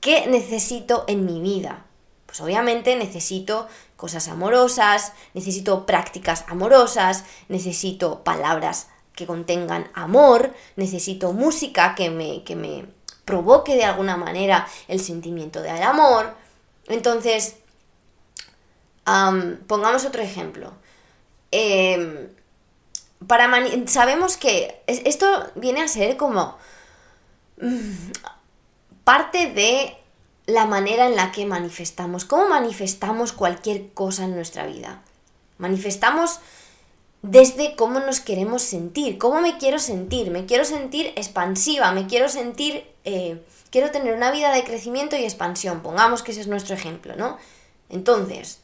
¿qué 0.00 0.26
necesito 0.26 1.04
en 1.06 1.26
mi 1.26 1.40
vida? 1.40 1.86
Pues 2.26 2.40
obviamente 2.40 2.96
necesito 2.96 3.68
cosas 4.00 4.28
amorosas, 4.28 5.12
necesito 5.34 5.84
prácticas 5.84 6.44
amorosas, 6.48 7.24
necesito 7.48 8.24
palabras 8.24 8.88
que 9.14 9.26
contengan 9.26 9.90
amor, 9.92 10.54
necesito 10.76 11.34
música 11.34 11.94
que 11.94 12.08
me, 12.08 12.42
que 12.42 12.56
me 12.56 12.86
provoque 13.26 13.76
de 13.76 13.84
alguna 13.84 14.16
manera 14.16 14.66
el 14.88 15.00
sentimiento 15.00 15.60
del 15.60 15.82
amor. 15.82 16.34
Entonces, 16.88 17.56
pongamos 19.66 20.06
otro 20.06 20.22
ejemplo. 20.22 20.72
Em, 21.50 22.28
para 23.26 23.50
sabemos 23.86 24.38
que 24.38 24.82
esto 24.86 25.26
viene 25.56 25.82
a 25.82 25.88
ser 25.88 26.16
como 26.16 26.56
mm, 27.60 28.12
parte 29.04 29.50
de 29.52 29.99
la 30.50 30.66
manera 30.66 31.06
en 31.06 31.16
la 31.16 31.32
que 31.32 31.46
manifestamos, 31.46 32.24
cómo 32.24 32.48
manifestamos 32.48 33.32
cualquier 33.32 33.92
cosa 33.92 34.24
en 34.24 34.34
nuestra 34.34 34.66
vida. 34.66 35.02
Manifestamos 35.58 36.40
desde 37.22 37.76
cómo 37.76 38.00
nos 38.00 38.20
queremos 38.20 38.62
sentir, 38.62 39.18
cómo 39.18 39.40
me 39.40 39.58
quiero 39.58 39.78
sentir, 39.78 40.30
me 40.30 40.46
quiero 40.46 40.64
sentir 40.64 41.12
expansiva, 41.16 41.92
me 41.92 42.06
quiero 42.06 42.28
sentir, 42.28 42.84
eh, 43.04 43.42
quiero 43.70 43.90
tener 43.90 44.14
una 44.14 44.30
vida 44.30 44.52
de 44.52 44.64
crecimiento 44.64 45.16
y 45.16 45.24
expansión, 45.24 45.80
pongamos 45.80 46.22
que 46.22 46.32
ese 46.32 46.40
es 46.40 46.46
nuestro 46.46 46.74
ejemplo, 46.74 47.14
¿no? 47.16 47.36
Entonces, 47.90 48.60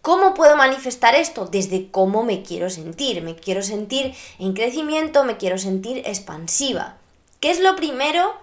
¿cómo 0.00 0.34
puedo 0.34 0.56
manifestar 0.56 1.16
esto? 1.16 1.46
Desde 1.46 1.90
cómo 1.90 2.22
me 2.22 2.42
quiero 2.42 2.70
sentir, 2.70 3.22
me 3.22 3.34
quiero 3.34 3.62
sentir 3.62 4.14
en 4.38 4.52
crecimiento, 4.52 5.24
me 5.24 5.36
quiero 5.36 5.58
sentir 5.58 6.02
expansiva. 6.06 6.98
¿Qué 7.40 7.50
es 7.50 7.58
lo 7.58 7.74
primero 7.74 8.34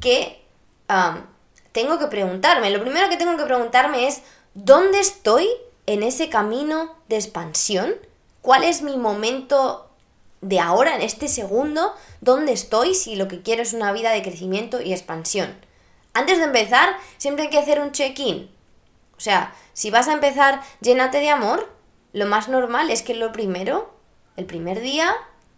que 0.00 0.42
tengo 1.72 1.98
que 1.98 2.06
preguntarme? 2.06 2.70
Lo 2.70 2.80
primero 2.80 3.08
que 3.08 3.16
tengo 3.16 3.36
que 3.36 3.44
preguntarme 3.44 4.08
es, 4.08 4.22
¿dónde 4.54 5.00
estoy 5.00 5.48
en 5.86 6.02
ese 6.02 6.28
camino 6.28 6.96
de 7.08 7.16
expansión? 7.16 7.94
cuál 8.48 8.64
es 8.64 8.80
mi 8.80 8.96
momento 8.96 9.90
de 10.40 10.58
ahora, 10.58 10.94
en 10.94 11.02
este 11.02 11.28
segundo, 11.28 11.94
dónde 12.22 12.52
estoy 12.52 12.94
si 12.94 13.14
lo 13.14 13.28
que 13.28 13.42
quiero 13.42 13.60
es 13.60 13.74
una 13.74 13.92
vida 13.92 14.10
de 14.10 14.22
crecimiento 14.22 14.80
y 14.80 14.92
expansión. 14.92 15.54
Antes 16.14 16.38
de 16.38 16.44
empezar, 16.44 16.96
siempre 17.18 17.44
hay 17.44 17.50
que 17.50 17.58
hacer 17.58 17.78
un 17.78 17.92
check-in. 17.92 18.50
O 19.18 19.20
sea, 19.20 19.54
si 19.74 19.90
vas 19.90 20.08
a 20.08 20.14
empezar 20.14 20.62
llénate 20.80 21.18
de 21.18 21.28
amor, 21.28 21.70
lo 22.14 22.24
más 22.24 22.48
normal 22.48 22.90
es 22.90 23.02
que 23.02 23.14
lo 23.14 23.32
primero, 23.32 23.92
el 24.36 24.46
primer 24.46 24.80
día, 24.80 25.14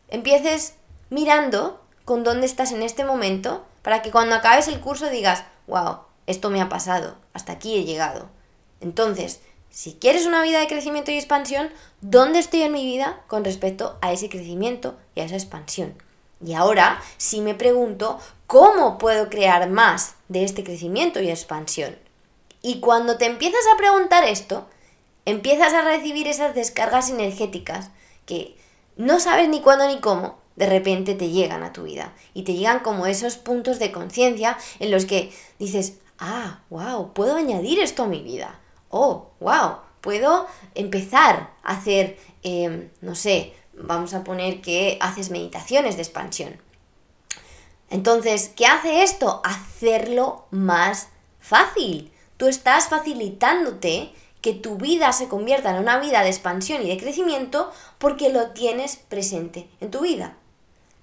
empieces 0.08 0.74
mirando 1.10 1.80
con 2.04 2.24
dónde 2.24 2.46
estás 2.46 2.72
en 2.72 2.82
este 2.82 3.04
momento 3.04 3.64
para 3.82 4.02
que 4.02 4.10
cuando 4.10 4.34
acabes 4.34 4.66
el 4.66 4.80
curso 4.80 5.10
digas, 5.10 5.44
wow, 5.70 6.00
esto 6.26 6.50
me 6.50 6.60
ha 6.60 6.68
pasado, 6.68 7.16
hasta 7.32 7.52
aquí 7.52 7.76
he 7.76 7.84
llegado. 7.84 8.28
Entonces, 8.80 9.40
si 9.70 9.94
quieres 9.94 10.26
una 10.26 10.42
vida 10.42 10.58
de 10.58 10.66
crecimiento 10.66 11.12
y 11.12 11.14
expansión, 11.14 11.70
¿dónde 12.00 12.40
estoy 12.40 12.62
en 12.62 12.72
mi 12.72 12.84
vida 12.84 13.22
con 13.28 13.44
respecto 13.44 13.96
a 14.02 14.12
ese 14.12 14.28
crecimiento 14.28 14.98
y 15.14 15.20
a 15.20 15.24
esa 15.24 15.36
expansión? 15.36 15.94
Y 16.44 16.54
ahora 16.54 17.00
sí 17.18 17.40
me 17.40 17.54
pregunto, 17.54 18.18
¿cómo 18.48 18.98
puedo 18.98 19.30
crear 19.30 19.70
más 19.70 20.16
de 20.28 20.44
este 20.44 20.64
crecimiento 20.64 21.20
y 21.20 21.30
expansión? 21.30 21.96
Y 22.62 22.80
cuando 22.80 23.16
te 23.16 23.26
empiezas 23.26 23.62
a 23.72 23.76
preguntar 23.76 24.24
esto, 24.24 24.66
empiezas 25.24 25.72
a 25.72 25.82
recibir 25.82 26.26
esas 26.26 26.54
descargas 26.54 27.08
energéticas 27.10 27.90
que 28.26 28.56
no 28.96 29.20
sabes 29.20 29.48
ni 29.48 29.60
cuándo 29.60 29.86
ni 29.86 30.00
cómo, 30.00 30.39
de 30.60 30.66
repente 30.66 31.16
te 31.16 31.30
llegan 31.30 31.64
a 31.64 31.72
tu 31.72 31.82
vida. 31.82 32.12
Y 32.34 32.44
te 32.44 32.54
llegan 32.54 32.78
como 32.78 33.06
esos 33.06 33.36
puntos 33.36 33.80
de 33.80 33.90
conciencia 33.90 34.56
en 34.78 34.92
los 34.92 35.06
que 35.06 35.32
dices, 35.58 35.94
ah, 36.20 36.60
wow, 36.70 37.12
puedo 37.12 37.34
añadir 37.34 37.80
esto 37.80 38.04
a 38.04 38.06
mi 38.06 38.22
vida 38.22 38.60
oh, 38.90 39.30
wow, 39.40 39.76
puedo 40.00 40.46
empezar 40.74 41.50
a 41.62 41.72
hacer, 41.72 42.18
em, 42.42 42.90
no 43.00 43.14
sé, 43.14 43.54
vamos 43.72 44.12
a 44.12 44.24
poner 44.24 44.60
que 44.60 44.98
haces 45.00 45.30
meditaciones 45.30 45.96
de 45.96 46.02
expansión. 46.02 46.60
Entonces, 47.88 48.52
¿qué 48.54 48.66
hace 48.66 49.02
esto? 49.02 49.40
Hacerlo 49.44 50.46
más 50.50 51.08
fácil. 51.40 52.12
Tú 52.36 52.46
estás 52.46 52.88
facilitándote 52.88 54.12
que 54.42 54.52
tu 54.52 54.76
vida 54.76 55.12
se 55.12 55.28
convierta 55.28 55.70
en 55.70 55.82
una 55.82 55.98
vida 55.98 56.22
de 56.22 56.28
expansión 56.28 56.82
y 56.82 56.88
de 56.88 56.98
crecimiento 56.98 57.70
porque 57.98 58.30
lo 58.30 58.50
tienes 58.50 58.96
presente 58.96 59.68
en 59.80 59.90
tu 59.90 60.00
vida. 60.00 60.36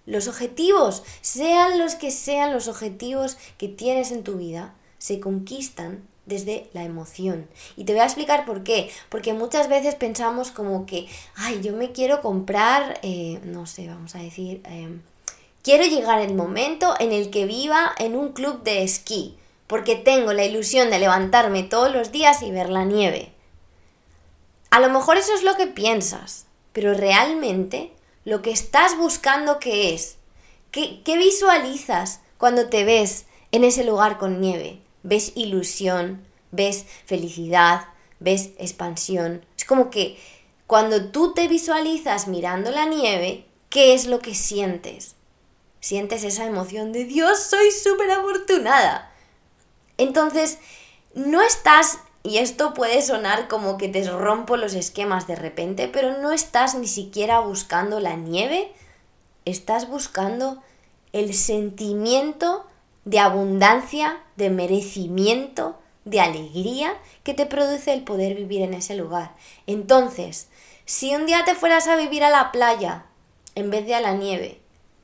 Los 0.07 0.29
objetivos, 0.29 1.03
sean 1.21 1.77
los 1.77 1.95
que 1.95 2.11
sean 2.11 2.53
los 2.53 2.69
objetivos 2.69 3.37
que 3.57 3.67
tienes 3.67 4.11
en 4.11 4.23
tu 4.23 4.37
vida, 4.37 4.73
se 4.97 5.19
conquistan 5.19 6.07
desde 6.25 6.69
la 6.73 6.83
emoción. 6.83 7.47
Y 7.75 7.83
te 7.83 7.91
voy 7.91 8.01
a 8.01 8.05
explicar 8.05 8.45
por 8.45 8.63
qué. 8.63 8.89
Porque 9.09 9.33
muchas 9.33 9.67
veces 9.67 9.95
pensamos 9.95 10.51
como 10.51 10.85
que, 10.85 11.07
ay, 11.35 11.61
yo 11.61 11.75
me 11.75 11.91
quiero 11.91 12.21
comprar, 12.21 12.99
eh, 13.03 13.39
no 13.43 13.65
sé, 13.65 13.87
vamos 13.87 14.15
a 14.15 14.19
decir, 14.19 14.61
em, 14.63 15.01
quiero 15.61 15.83
llegar 15.83 16.21
el 16.21 16.35
momento 16.35 16.95
en 16.99 17.11
el 17.11 17.29
que 17.29 17.45
viva 17.45 17.93
en 17.99 18.15
un 18.15 18.31
club 18.31 18.63
de 18.63 18.83
esquí. 18.83 19.35
Porque 19.67 19.97
tengo 19.97 20.31
la 20.31 20.45
ilusión 20.45 20.89
de 20.89 20.99
levantarme 20.99 21.63
todos 21.63 21.91
los 21.91 22.13
días 22.13 22.41
y 22.43 22.51
ver 22.51 22.69
la 22.69 22.85
nieve. 22.85 23.33
A 24.69 24.79
lo 24.79 24.89
mejor 24.89 25.17
eso 25.17 25.33
es 25.33 25.43
lo 25.43 25.55
que 25.57 25.67
piensas, 25.67 26.45
pero 26.71 26.93
realmente 26.93 27.91
lo 28.27 28.41
que 28.41 28.51
estás 28.51 28.97
buscando 28.97 29.57
qué 29.59 29.93
es, 29.93 30.17
¿Qué, 30.69 31.01
qué 31.03 31.17
visualizas 31.17 32.19
cuando 32.37 32.67
te 32.67 32.83
ves 32.83 33.25
en 33.53 33.63
ese 33.63 33.85
lugar 33.85 34.17
con 34.17 34.41
nieve? 34.41 34.81
ves 35.07 35.31
ilusión, 35.35 36.25
ves 36.51 36.85
felicidad, 37.05 37.87
ves 38.19 38.49
expansión. 38.57 39.45
Es 39.57 39.63
como 39.63 39.89
que 39.89 40.19
cuando 40.65 41.11
tú 41.11 41.33
te 41.33 41.47
visualizas 41.47 42.27
mirando 42.27 42.71
la 42.71 42.85
nieve, 42.85 43.45
¿qué 43.69 43.93
es 43.93 44.05
lo 44.05 44.19
que 44.19 44.35
sientes? 44.35 45.15
Sientes 45.79 46.25
esa 46.25 46.45
emoción 46.45 46.91
de 46.91 47.05
Dios, 47.05 47.39
soy 47.39 47.71
súper 47.71 48.11
afortunada. 48.11 49.09
Entonces, 49.97 50.57
no 51.13 51.41
estás, 51.41 51.99
y 52.27 52.39
esto 52.39 52.73
puede 52.73 53.01
sonar 53.01 53.47
como 53.47 53.77
que 53.77 53.87
te 53.87 54.03
rompo 54.09 54.57
los 54.57 54.73
esquemas 54.73 55.27
de 55.27 55.37
repente, 55.37 55.87
pero 55.87 56.21
no 56.21 56.33
estás 56.33 56.75
ni 56.75 56.87
siquiera 56.87 57.39
buscando 57.39 58.01
la 58.01 58.17
nieve, 58.17 58.73
estás 59.45 59.87
buscando 59.87 60.61
el 61.13 61.33
sentimiento 61.33 62.67
de 63.05 63.19
abundancia, 63.19 64.19
de 64.35 64.49
merecimiento, 64.49 65.79
de 66.03 66.19
alegría 66.19 66.93
que 67.23 67.33
te 67.33 67.45
produce 67.45 67.93
el 67.93 68.03
poder 68.03 68.35
vivir 68.35 68.61
en 68.61 68.73
ese 68.73 68.97
lugar. 68.97 69.33
Entonces, 69.65 70.49
si 70.83 71.15
un 71.15 71.27
día 71.27 71.45
te 71.45 71.55
fueras 71.55 71.87
a 71.87 71.95
vivir 71.95 72.25
a 72.25 72.29
la 72.29 72.51
playa 72.51 73.05
en 73.55 73.69
vez 73.69 73.85
de 73.85 73.95
a 73.95 74.01
la 74.01 74.11
nieve, 74.11 74.59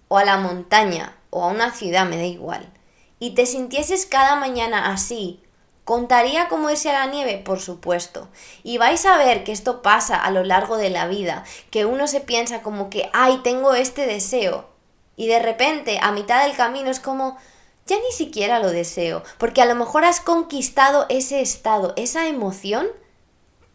o 0.10 0.18
a 0.18 0.26
la 0.26 0.36
montaña, 0.36 1.16
o 1.30 1.42
a 1.42 1.48
una 1.48 1.72
ciudad, 1.72 2.06
me 2.06 2.18
da 2.18 2.26
igual, 2.26 2.70
y 3.18 3.32
te 3.32 3.46
sintieses 3.46 4.06
cada 4.06 4.36
mañana 4.36 4.92
así, 4.92 5.43
¿Contaría 5.86 6.48
cómo 6.48 6.70
es 6.70 6.86
a 6.86 6.94
la 6.94 7.08
nieve? 7.08 7.42
Por 7.44 7.60
supuesto. 7.60 8.30
Y 8.64 8.78
vais 8.78 9.06
a 9.06 9.18
ver 9.18 9.44
que 9.44 9.52
esto 9.52 9.82
pasa 9.82 10.16
a 10.16 10.32
lo 10.32 10.44
largo 10.44 10.78
de 10.78 10.90
la 10.90 11.08
vida, 11.08 11.44
que 11.72 11.86
uno 11.86 12.08
se 12.08 12.22
piensa 12.22 12.62
como 12.62 12.90
que, 12.90 13.10
ay, 13.12 13.42
tengo 13.44 13.74
este 13.74 14.06
deseo. 14.06 14.70
Y 15.18 15.28
de 15.28 15.40
repente, 15.40 16.00
a 16.02 16.12
mitad 16.14 16.46
del 16.46 16.56
camino 16.56 16.90
es 16.90 17.02
como, 17.02 17.38
ya 17.86 17.98
ni 17.98 18.12
siquiera 18.14 18.60
lo 18.60 18.70
deseo, 18.70 19.24
porque 19.38 19.62
a 19.62 19.66
lo 19.66 19.76
mejor 19.76 20.06
has 20.06 20.22
conquistado 20.22 21.06
ese 21.10 21.42
estado, 21.42 21.94
esa 21.98 22.28
emoción 22.28 22.88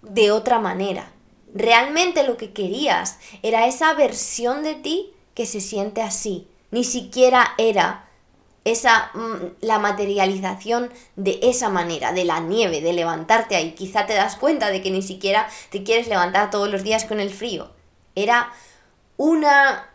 de 0.00 0.31
otra 0.31 0.59
manera. 0.59 1.12
Realmente 1.53 2.25
lo 2.25 2.38
que 2.38 2.53
querías 2.53 3.19
era 3.43 3.67
esa 3.67 3.93
versión 3.95 4.62
de 4.62 4.75
ti 4.75 5.12
que 5.35 5.45
se 5.45 5.61
siente 5.61 6.00
así. 6.00 6.49
Ni 6.71 6.85
siquiera 6.85 7.55
era 7.59 8.08
esa 8.71 9.11
mm, 9.15 9.57
la 9.61 9.79
materialización 9.79 10.91
de 11.17 11.39
esa 11.43 11.69
manera, 11.69 12.13
de 12.13 12.25
la 12.25 12.41
nieve, 12.41 12.81
de 12.81 12.93
levantarte 12.93 13.57
ahí. 13.57 13.73
Quizá 13.73 14.07
te 14.07 14.15
das 14.15 14.37
cuenta 14.37 14.71
de 14.71 14.83
que 14.83 14.91
ni 14.91 15.03
siquiera 15.03 15.49
te 15.71 15.83
quieres 15.83 16.09
levantar 16.09 16.51
todos 16.51 16.71
los 16.71 16.83
días 16.83 17.05
con 17.05 17.21
el 17.21 17.31
frío. 17.31 17.71
Era 18.15 18.53
una 19.17 19.89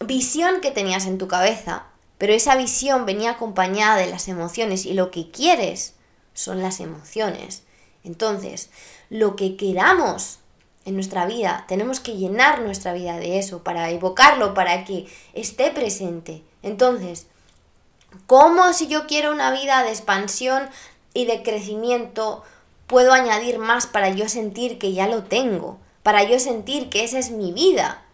visión 0.00 0.60
que 0.60 0.70
tenías 0.70 1.06
en 1.06 1.18
tu 1.18 1.28
cabeza, 1.28 1.84
pero 2.18 2.32
esa 2.32 2.56
visión 2.56 3.06
venía 3.06 3.32
acompañada 3.32 3.96
de 3.96 4.06
las 4.06 4.28
emociones 4.28 4.86
y 4.86 4.94
lo 4.94 5.10
que 5.10 5.30
quieres 5.30 5.94
son 6.34 6.62
las 6.62 6.80
emociones. 6.80 7.64
Entonces, 8.04 8.70
lo 9.10 9.36
que 9.36 9.56
queramos 9.56 10.38
en 10.84 10.94
nuestra 10.94 11.26
vida, 11.26 11.64
tenemos 11.66 11.98
que 11.98 12.16
llenar 12.16 12.62
nuestra 12.62 12.92
vida 12.92 13.18
de 13.18 13.38
eso, 13.38 13.64
para 13.64 13.90
evocarlo, 13.90 14.54
para 14.54 14.84
que 14.84 15.06
esté 15.34 15.72
presente. 15.72 16.44
Entonces, 16.62 17.26
¿cómo 18.26 18.72
si 18.72 18.86
yo 18.86 19.06
quiero 19.06 19.32
una 19.32 19.50
vida 19.50 19.82
de 19.82 19.90
expansión 19.90 20.68
y 21.14 21.26
de 21.26 21.42
crecimiento, 21.42 22.42
puedo 22.86 23.12
añadir 23.12 23.58
más 23.58 23.86
para 23.86 24.10
yo 24.10 24.28
sentir 24.28 24.78
que 24.78 24.92
ya 24.92 25.06
lo 25.06 25.24
tengo? 25.24 25.78
Para 26.02 26.22
yo 26.22 26.38
sentir 26.38 26.88
que 26.88 27.04
esa 27.04 27.18
es 27.18 27.30
mi 27.30 27.52
vida. 27.52 28.05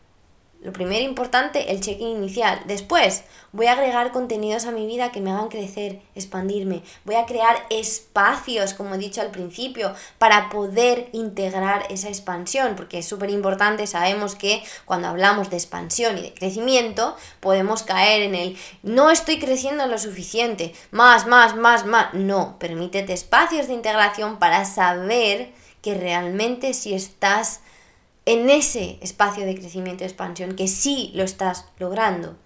Lo 0.62 0.73
primero 0.73 1.02
importante, 1.02 1.73
el 1.73 1.81
check-in 1.81 2.19
inicial. 2.19 2.62
Después, 2.66 3.25
voy 3.50 3.66
a 3.66 3.73
agregar 3.73 4.12
contenidos 4.12 4.64
a 4.64 4.71
mi 4.71 4.87
vida 4.87 5.11
que 5.11 5.21
me 5.21 5.33
hagan 5.33 5.49
crecer, 5.49 6.00
expandirme. 6.14 6.83
Voy 7.04 7.16
a 7.16 7.26
crear 7.26 7.57
espacios, 7.69 8.73
como 8.73 8.95
he 8.95 8.99
dicho 8.99 9.21
al 9.21 9.33
principio, 9.33 9.92
para 10.19 10.50
poder 10.50 11.09
integrar 11.12 11.85
esa 11.90 12.07
expansión, 12.09 12.76
porque 12.76 12.99
es 12.99 13.09
súper 13.09 13.31
importante. 13.31 13.88
Sabemos 13.88 14.37
que 14.37 14.62
cuando 14.85 15.09
hablamos 15.09 15.50
de 15.50 15.57
expansión 15.57 16.16
y 16.16 16.23
de 16.23 16.35
crecimiento, 16.35 17.16
podemos 17.40 17.83
caer 17.83 18.23
en 18.23 18.37
el 18.37 18.57
no 18.85 19.11
estoy 19.11 19.40
creciendo 19.40 19.87
lo 19.87 19.99
suficiente, 19.99 20.75
más, 20.92 21.26
más, 21.26 21.57
más, 21.57 21.87
más. 21.87 22.14
No, 22.14 22.57
permítete 22.61 23.12
espacios 23.12 23.66
de 23.66 23.75
integración 23.75 24.38
para 24.38 24.64
saber 24.64 25.50
que 25.83 25.95
realmente 25.95 26.73
si 26.73 26.95
estás 26.95 27.62
en 28.24 28.50
ese 28.50 28.98
espacio 29.00 29.44
de 29.44 29.54
crecimiento 29.54 30.04
y 30.04 30.06
expansión, 30.06 30.54
que 30.54 30.68
sí 30.68 31.10
lo 31.14 31.24
estás 31.24 31.66
logrando. 31.78 32.36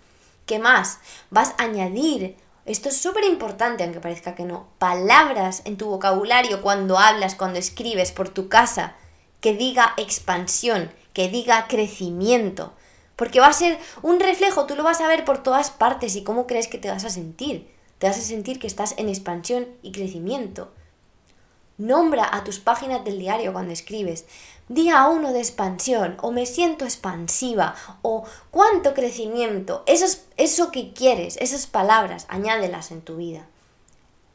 ¿Qué 0.46 0.58
más? 0.58 1.00
Vas 1.30 1.54
a 1.58 1.64
añadir, 1.64 2.36
esto 2.64 2.88
es 2.88 2.96
súper 2.96 3.24
importante 3.24 3.84
aunque 3.84 4.00
parezca 4.00 4.34
que 4.34 4.44
no, 4.44 4.68
palabras 4.78 5.62
en 5.64 5.76
tu 5.76 5.86
vocabulario 5.88 6.62
cuando 6.62 6.98
hablas, 6.98 7.34
cuando 7.34 7.58
escribes 7.58 8.12
por 8.12 8.28
tu 8.28 8.48
casa, 8.48 8.94
que 9.40 9.54
diga 9.54 9.94
expansión, 9.96 10.90
que 11.12 11.28
diga 11.28 11.66
crecimiento. 11.68 12.72
Porque 13.16 13.40
va 13.40 13.46
a 13.46 13.52
ser 13.52 13.78
un 14.02 14.20
reflejo, 14.20 14.66
tú 14.66 14.76
lo 14.76 14.82
vas 14.82 15.00
a 15.00 15.08
ver 15.08 15.24
por 15.24 15.42
todas 15.42 15.70
partes 15.70 16.16
y 16.16 16.22
cómo 16.22 16.46
crees 16.46 16.68
que 16.68 16.78
te 16.78 16.90
vas 16.90 17.04
a 17.04 17.10
sentir. 17.10 17.74
Te 17.98 18.06
vas 18.06 18.18
a 18.18 18.22
sentir 18.22 18.58
que 18.58 18.66
estás 18.66 18.94
en 18.98 19.08
expansión 19.08 19.66
y 19.82 19.92
crecimiento. 19.92 20.70
Nombra 21.78 22.28
a 22.34 22.44
tus 22.44 22.58
páginas 22.58 23.04
del 23.04 23.18
diario 23.18 23.52
cuando 23.52 23.72
escribes. 23.72 24.26
Día 24.68 25.06
uno 25.06 25.32
de 25.32 25.38
expansión, 25.38 26.16
o 26.22 26.32
me 26.32 26.44
siento 26.44 26.84
expansiva, 26.84 27.74
o 28.02 28.24
cuánto 28.50 28.94
crecimiento. 28.94 29.84
Eso, 29.86 30.06
eso 30.36 30.72
que 30.72 30.92
quieres, 30.92 31.36
esas 31.40 31.66
palabras, 31.66 32.26
añádelas 32.28 32.90
en 32.90 33.02
tu 33.02 33.16
vida. 33.16 33.46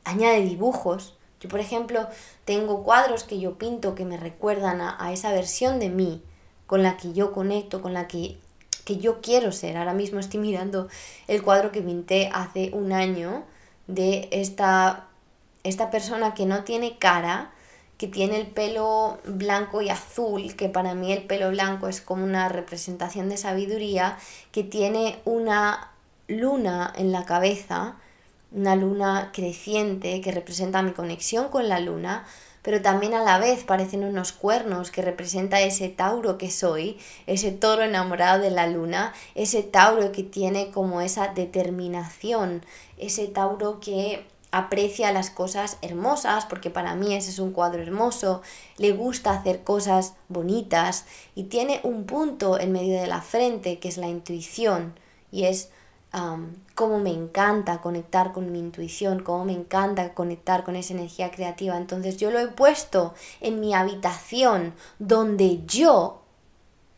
Añade 0.04 0.42
dibujos. 0.42 1.18
Yo, 1.42 1.50
por 1.50 1.60
ejemplo, 1.60 2.08
tengo 2.46 2.84
cuadros 2.84 3.24
que 3.24 3.40
yo 3.40 3.58
pinto 3.58 3.94
que 3.94 4.06
me 4.06 4.18
recuerdan 4.18 4.80
a, 4.82 5.12
esa 5.12 5.32
versión 5.32 5.80
de 5.80 5.90
mí 5.90 6.24
con 6.66 6.84
la 6.84 6.96
que 6.98 7.14
yo 7.14 7.34
conecto, 7.34 7.82
con 7.82 7.94
la 7.94 8.08
que, 8.08 8.38
que 8.86 8.98
yo 8.98 9.22
quiero 9.22 9.52
ser. 9.52 9.76
Ahora 9.76 9.94
mismo 9.94 10.20
estoy 10.20 10.40
mirando 10.40 10.88
el 11.28 11.44
cuadro 11.44 11.72
que 11.72 11.82
pinté 11.82 12.30
hace 12.34 12.70
un 12.74 12.94
año 12.94 13.44
de 13.88 14.30
esta 14.32 15.08
esta 15.64 15.92
persona 15.92 16.34
que 16.34 16.46
no 16.46 16.64
tiene 16.64 16.98
cara, 16.98 17.52
que 18.02 18.08
tiene 18.08 18.38
el 18.38 18.48
pelo 18.48 19.20
blanco 19.26 19.84
y 19.84 19.90
azul, 19.90 20.56
que 20.56 20.70
para 20.70 20.96
mí 20.96 21.14
el 21.14 21.22
pelo 21.22 21.52
blanco 21.52 21.88
es 21.88 22.02
como 22.02 22.24
una 22.24 22.50
representación 22.50 23.30
de 23.30 23.38
sabiduría, 23.38 24.18
que 24.52 24.64
tiene 24.64 25.20
una 25.24 25.92
luna 26.28 26.92
en 26.96 27.12
la 27.12 27.26
cabeza, 27.26 27.98
una 28.52 28.76
luna 28.76 29.30
creciente 29.32 30.20
que 30.20 30.32
representa 30.32 30.82
mi 30.82 30.94
conexión 30.94 31.50
con 31.50 31.70
la 31.70 31.80
luna, 31.80 32.26
pero 32.64 32.82
también 32.82 33.14
a 33.14 33.24
la 33.24 33.38
vez 33.38 33.64
parecen 33.66 34.04
unos 34.04 34.32
cuernos 34.32 34.90
que 34.90 35.04
representa 35.04 35.62
ese 35.62 35.88
Tauro 35.88 36.40
que 36.40 36.50
soy, 36.50 36.98
ese 37.28 37.52
toro 37.52 37.84
enamorado 37.84 38.42
de 38.42 38.50
la 38.50 38.66
luna, 38.66 39.14
ese 39.36 39.62
Tauro 39.62 40.12
que 40.12 40.24
tiene 40.24 40.72
como 40.72 41.02
esa 41.02 41.28
determinación, 41.28 42.66
ese 42.98 43.28
Tauro 43.28 43.80
que 43.80 44.26
aprecia 44.52 45.12
las 45.12 45.30
cosas 45.30 45.78
hermosas, 45.82 46.46
porque 46.46 46.70
para 46.70 46.96
mí 46.96 47.16
ese 47.16 47.30
es 47.30 47.40
un 47.40 47.52
cuadro 47.52 47.82
hermoso, 47.82 48.42
le 48.78 48.92
gusta 48.92 49.32
hacer 49.32 49.64
cosas 49.64 50.14
bonitas 50.28 51.06
y 51.36 51.46
tiene 51.46 51.80
un 51.84 52.06
punto 52.06 52.60
en 52.60 52.72
medio 52.72 53.00
de 53.00 53.08
la 53.08 53.22
frente 53.22 53.80
que 53.80 53.88
es 53.88 53.98
la 53.98 54.08
intuición 54.08 54.94
y 55.32 55.46
es 55.46 55.70
cómo 56.76 57.00
me 57.00 57.12
encanta 57.12 57.80
conectar 57.80 58.34
con 58.34 58.52
mi 58.52 58.60
intuición, 58.60 59.24
cómo 59.24 59.46
me 59.46 59.54
encanta 59.54 60.14
conectar 60.14 60.66
con 60.66 60.76
esa 60.76 60.94
energía 60.94 61.32
creativa. 61.32 61.78
Entonces 61.78 62.18
yo 62.18 62.32
lo 62.32 62.40
he 62.40 62.48
puesto 62.48 63.14
en 63.40 63.62
mi 63.62 63.74
habitación 63.74 64.74
donde 65.00 65.62
yo 65.66 66.22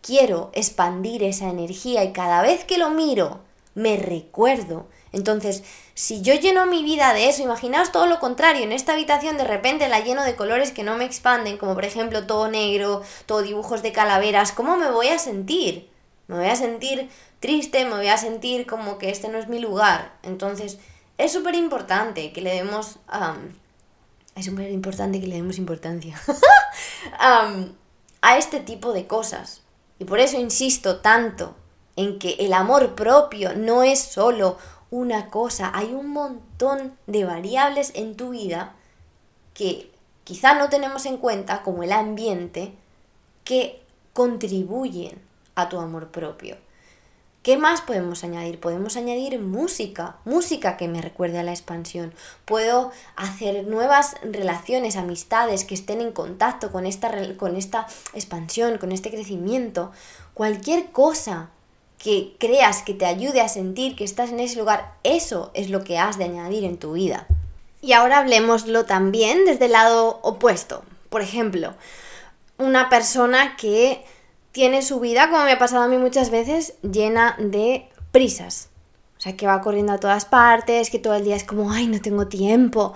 quiero 0.02 0.50
expandir 0.54 1.22
esa 1.22 1.50
energía 1.50 2.04
y 2.04 2.12
cada 2.12 2.42
vez 2.42 2.66
que 2.66 2.80
lo 2.80 2.90
miro 2.90 3.42
me 3.76 3.98
recuerdo 3.98 4.88
entonces, 5.14 5.64
si 5.94 6.24
yo 6.24 6.34
lleno 6.34 6.66
mi 6.66 6.84
vida 6.84 7.14
de 7.14 7.30
eso, 7.30 7.44
imaginaos 7.44 7.92
todo 7.92 8.08
lo 8.08 8.20
contrario, 8.20 8.64
en 8.64 8.72
esta 8.72 8.94
habitación 8.94 9.38
de 9.38 9.44
repente 9.44 9.88
la 9.88 10.00
lleno 10.00 10.24
de 10.24 10.36
colores 10.36 10.72
que 10.72 10.84
no 10.84 10.98
me 10.98 11.06
expanden, 11.06 11.58
como 11.58 11.76
por 11.76 11.86
ejemplo 11.86 12.26
todo 12.26 12.50
negro, 12.50 13.04
todo 13.28 13.44
dibujos 13.44 13.84
de 13.84 13.92
calaveras, 13.92 14.52
¿cómo 14.52 14.76
me 14.76 14.90
voy 14.90 15.10
a 15.10 15.20
sentir? 15.20 15.88
Me 16.28 16.38
voy 16.38 16.48
a 16.48 16.56
sentir 16.56 17.10
triste, 17.40 17.86
me 17.86 17.92
voy 17.92 18.08
a 18.08 18.18
sentir 18.18 18.66
como 18.66 18.98
que 18.98 19.12
este 19.12 19.30
no 19.30 19.38
es 19.38 19.48
mi 19.48 19.60
lugar. 19.60 20.14
Entonces, 20.24 20.80
es 21.20 21.32
súper 21.32 21.54
importante 21.56 22.34
que 22.34 22.42
le 22.42 22.56
demos... 22.56 22.98
es 24.36 24.46
súper 24.46 24.72
importante 24.72 25.22
que 25.22 25.28
le 25.28 25.36
demos 25.36 25.60
importancia 25.60 26.20
a 27.20 28.38
este 28.38 28.62
tipo 28.62 28.94
de 28.94 29.06
cosas. 29.06 29.62
Y 30.00 30.06
por 30.06 30.20
eso 30.20 30.40
insisto 30.40 31.02
tanto 31.02 31.56
en 31.96 32.18
que 32.18 32.38
el 32.40 32.54
amor 32.54 32.96
propio 32.96 33.56
no 33.56 33.84
es 33.84 34.00
solo 34.00 34.58
una 34.94 35.32
cosa, 35.32 35.72
hay 35.74 35.92
un 35.92 36.10
montón 36.10 36.96
de 37.08 37.26
variables 37.26 37.92
en 37.96 38.16
tu 38.16 38.30
vida 38.30 38.76
que 39.56 39.92
quizá 40.24 40.54
no 40.54 40.70
tenemos 40.70 41.08
en 41.08 41.18
cuenta, 41.18 41.64
como 41.64 41.82
el 41.82 41.92
ambiente, 41.92 42.76
que 43.44 43.82
contribuyen 44.14 45.20
a 45.56 45.68
tu 45.68 45.80
amor 45.80 46.10
propio. 46.10 46.58
¿Qué 47.42 47.58
más 47.58 47.82
podemos 47.82 48.24
añadir? 48.24 48.60
Podemos 48.60 48.96
añadir 48.96 49.40
música, 49.40 50.18
música 50.26 50.78
que 50.78 50.88
me 50.88 51.02
recuerde 51.02 51.40
a 51.40 51.44
la 51.44 51.54
expansión. 51.54 52.14
Puedo 52.46 52.92
hacer 53.16 53.66
nuevas 53.66 54.16
relaciones, 54.22 54.96
amistades 54.96 55.64
que 55.64 55.74
estén 55.74 56.02
en 56.02 56.12
contacto 56.12 56.72
con 56.72 56.86
esta, 56.86 57.12
con 57.36 57.56
esta 57.56 57.88
expansión, 58.14 58.78
con 58.78 58.92
este 58.92 59.10
crecimiento. 59.10 59.92
Cualquier 60.36 60.92
cosa 60.92 61.50
que 62.04 62.36
creas 62.38 62.84
que 62.84 62.94
te 62.94 63.06
ayude 63.06 63.40
a 63.40 63.48
sentir 63.48 63.96
que 63.96 64.04
estás 64.04 64.32
en 64.32 64.42
ese 64.42 64.60
lugar, 64.60 64.94
eso 65.04 65.52
es 65.54 65.70
lo 65.70 65.86
que 65.86 65.98
has 65.98 66.18
de 66.18 66.26
añadir 66.26 66.66
en 66.66 66.78
tu 66.78 66.92
vida. 66.92 67.28
Y 67.82 67.94
ahora 67.94 68.18
hablemoslo 68.18 68.86
también 68.86 69.46
desde 69.46 69.66
el 69.66 69.72
lado 69.72 70.20
opuesto. 70.22 70.84
Por 71.10 71.22
ejemplo, 71.22 71.74
una 72.58 72.90
persona 72.90 73.56
que 73.56 74.04
tiene 74.52 74.82
su 74.82 75.00
vida, 75.00 75.30
como 75.30 75.46
me 75.46 75.54
ha 75.54 75.60
pasado 75.60 75.84
a 75.84 75.88
mí 75.88 75.98
muchas 75.98 76.30
veces, 76.30 76.74
llena 76.82 77.38
de 77.40 77.88
prisas. 78.12 78.68
O 79.18 79.22
sea, 79.22 79.38
que 79.38 79.48
va 79.48 79.62
corriendo 79.62 79.94
a 79.94 80.00
todas 80.00 80.26
partes, 80.26 80.90
que 80.90 81.00
todo 81.00 81.16
el 81.16 81.24
día 81.24 81.38
es 81.38 81.46
como, 81.46 81.72
ay, 81.72 81.88
no 81.88 82.02
tengo 82.02 82.28
tiempo. 82.28 82.94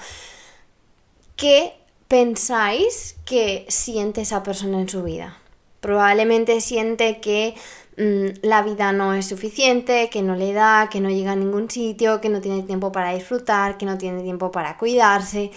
¿Qué 1.38 1.74
pensáis 2.10 3.16
que 3.24 3.66
siente 3.70 4.20
esa 4.20 4.44
persona 4.44 4.82
en 4.82 4.90
su 4.90 5.04
vida? 5.04 5.38
Probablemente 5.80 6.60
siente 6.60 7.22
que 7.22 7.56
la 7.98 8.62
vida 8.62 8.94
no 8.94 9.14
es 9.16 9.28
suficiente, 9.28 10.10
que 10.12 10.22
no 10.22 10.36
le 10.36 10.54
da, 10.54 10.88
que 10.90 11.02
no 11.02 11.10
llega 11.10 11.32
a 11.32 11.36
ningún 11.36 11.70
sitio, 11.70 12.22
que 12.22 12.30
no 12.30 12.42
tiene 12.42 12.62
tiempo 12.62 12.92
para 12.92 13.14
disfrutar, 13.14 13.78
que 13.78 13.88
no 13.88 13.98
tiene 13.98 14.22
tiempo 14.22 14.52
para 14.52 14.78
cuidarse. 14.78 15.52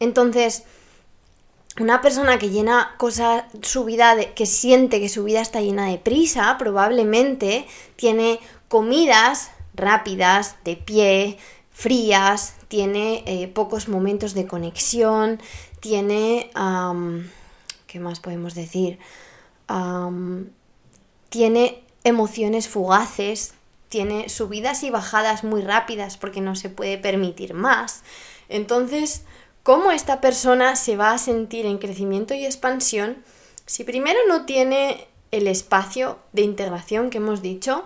Entonces, 0.00 0.64
una 1.78 2.00
persona 2.00 2.38
que 2.38 2.48
llena 2.48 2.94
cosas, 2.96 3.44
su 3.60 3.84
vida, 3.84 4.16
que 4.34 4.46
siente 4.46 5.00
que 5.00 5.10
su 5.10 5.22
vida 5.24 5.42
está 5.42 5.60
llena 5.60 5.86
de 5.86 5.98
prisa, 5.98 6.56
probablemente 6.58 7.66
tiene 7.96 8.40
comidas 8.68 9.50
rápidas, 9.74 10.56
de 10.64 10.76
pie, 10.76 11.38
frías, 11.72 12.54
tiene 12.68 13.22
eh, 13.26 13.48
pocos 13.48 13.88
momentos 13.88 14.32
de 14.32 14.46
conexión, 14.46 15.40
tiene... 15.80 16.50
¿Qué 17.86 18.00
más 18.00 18.20
podemos 18.20 18.54
decir? 18.54 18.98
tiene 21.32 21.81
emociones 22.04 22.68
fugaces, 22.68 23.54
tiene 23.88 24.28
subidas 24.28 24.82
y 24.82 24.90
bajadas 24.90 25.44
muy 25.44 25.60
rápidas 25.60 26.16
porque 26.16 26.40
no 26.40 26.56
se 26.56 26.70
puede 26.70 26.98
permitir 26.98 27.54
más. 27.54 28.02
Entonces, 28.48 29.22
¿cómo 29.62 29.90
esta 29.90 30.20
persona 30.20 30.76
se 30.76 30.96
va 30.96 31.12
a 31.12 31.18
sentir 31.18 31.66
en 31.66 31.78
crecimiento 31.78 32.34
y 32.34 32.44
expansión 32.44 33.18
si 33.66 33.84
primero 33.84 34.18
no 34.28 34.46
tiene 34.46 35.06
el 35.30 35.46
espacio 35.46 36.18
de 36.32 36.42
integración 36.42 37.10
que 37.10 37.18
hemos 37.18 37.42
dicho? 37.42 37.84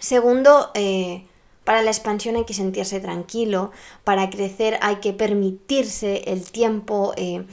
Segundo, 0.00 0.70
eh, 0.74 1.24
para 1.64 1.82
la 1.82 1.90
expansión 1.90 2.36
hay 2.36 2.44
que 2.44 2.54
sentirse 2.54 2.98
tranquilo, 2.98 3.72
para 4.02 4.30
crecer 4.30 4.78
hay 4.80 4.96
que 4.96 5.12
permitirse 5.12 6.24
el 6.26 6.50
tiempo 6.50 7.12
eh, 7.16 7.44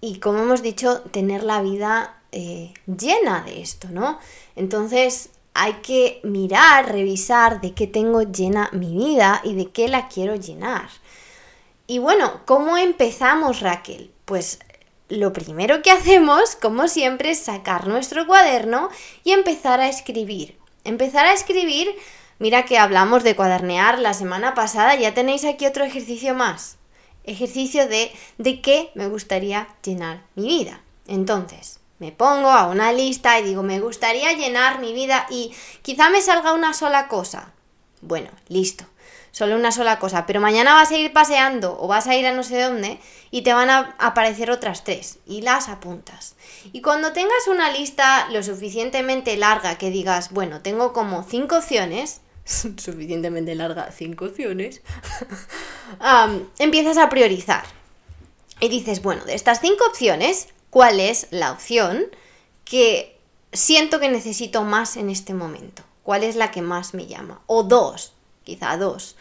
y, 0.00 0.18
como 0.18 0.38
hemos 0.38 0.62
dicho, 0.62 1.00
tener 1.10 1.42
la 1.42 1.62
vida 1.62 2.15
eh, 2.32 2.74
llena 2.86 3.42
de 3.42 3.60
esto, 3.60 3.88
¿no? 3.90 4.18
Entonces 4.54 5.30
hay 5.54 5.74
que 5.74 6.20
mirar, 6.22 6.92
revisar 6.92 7.60
de 7.60 7.72
qué 7.72 7.86
tengo 7.86 8.22
llena 8.22 8.68
mi 8.72 8.94
vida 8.94 9.40
y 9.44 9.54
de 9.54 9.70
qué 9.70 9.88
la 9.88 10.08
quiero 10.08 10.36
llenar. 10.36 10.88
Y 11.86 11.98
bueno, 11.98 12.40
¿cómo 12.44 12.76
empezamos 12.76 13.60
Raquel? 13.60 14.12
Pues 14.24 14.58
lo 15.08 15.32
primero 15.32 15.82
que 15.82 15.90
hacemos, 15.90 16.56
como 16.56 16.88
siempre, 16.88 17.30
es 17.30 17.38
sacar 17.38 17.86
nuestro 17.86 18.26
cuaderno 18.26 18.90
y 19.24 19.32
empezar 19.32 19.80
a 19.80 19.88
escribir. 19.88 20.58
Empezar 20.84 21.26
a 21.26 21.32
escribir 21.32 21.94
Mira 22.38 22.66
que 22.66 22.76
hablamos 22.76 23.24
de 23.24 23.34
cuadernear 23.34 23.98
la 23.98 24.12
semana 24.12 24.54
pasada, 24.54 24.94
ya 24.94 25.14
tenéis 25.14 25.44
aquí 25.44 25.64
otro 25.64 25.84
ejercicio 25.84 26.34
más. 26.34 26.76
Ejercicio 27.24 27.88
de 27.88 28.12
de 28.36 28.60
qué 28.60 28.90
me 28.94 29.08
gustaría 29.08 29.68
llenar 29.82 30.22
mi 30.34 30.46
vida. 30.46 30.82
Entonces, 31.06 31.80
me 31.98 32.12
pongo 32.12 32.50
a 32.50 32.66
una 32.66 32.92
lista 32.92 33.38
y 33.38 33.44
digo, 33.44 33.62
me 33.62 33.80
gustaría 33.80 34.32
llenar 34.32 34.80
mi 34.80 34.92
vida 34.92 35.26
y 35.30 35.54
quizá 35.82 36.10
me 36.10 36.20
salga 36.20 36.52
una 36.52 36.74
sola 36.74 37.08
cosa. 37.08 37.52
Bueno, 38.02 38.30
listo. 38.48 38.84
Solo 39.36 39.54
una 39.54 39.70
sola 39.70 39.98
cosa, 39.98 40.24
pero 40.24 40.40
mañana 40.40 40.72
vas 40.72 40.90
a 40.90 40.96
ir 40.96 41.12
paseando 41.12 41.76
o 41.78 41.86
vas 41.88 42.06
a 42.06 42.16
ir 42.16 42.26
a 42.26 42.32
no 42.32 42.42
sé 42.42 42.58
dónde 42.58 42.98
y 43.30 43.42
te 43.42 43.52
van 43.52 43.68
a 43.68 43.94
aparecer 43.98 44.50
otras 44.50 44.82
tres 44.82 45.18
y 45.26 45.42
las 45.42 45.68
apuntas. 45.68 46.36
Y 46.72 46.80
cuando 46.80 47.12
tengas 47.12 47.46
una 47.46 47.70
lista 47.70 48.28
lo 48.30 48.42
suficientemente 48.42 49.36
larga 49.36 49.76
que 49.76 49.90
digas, 49.90 50.30
bueno, 50.32 50.62
tengo 50.62 50.94
como 50.94 51.22
cinco 51.22 51.58
opciones, 51.58 52.22
suficientemente 52.44 53.54
larga, 53.54 53.92
cinco 53.92 54.24
opciones, 54.24 54.80
empiezas 56.58 56.96
a 56.96 57.10
priorizar. 57.10 57.64
Y 58.58 58.70
dices, 58.70 59.02
bueno, 59.02 59.22
de 59.26 59.34
estas 59.34 59.60
cinco 59.60 59.84
opciones, 59.86 60.48
¿cuál 60.76 61.00
es 61.00 61.28
la 61.30 61.52
opción 61.52 62.04
que 62.66 63.16
siento 63.50 63.98
que 63.98 64.10
necesito 64.10 64.62
más 64.62 64.98
en 64.98 65.08
este 65.08 65.32
momento? 65.32 65.82
¿Cuál 66.02 66.22
es 66.22 66.36
la 66.36 66.50
que 66.50 66.60
más 66.60 66.92
me 66.92 67.06
llama? 67.06 67.40
O 67.46 67.62
dos, 67.62 68.12
quizá 68.44 68.76
dos. 68.76 69.16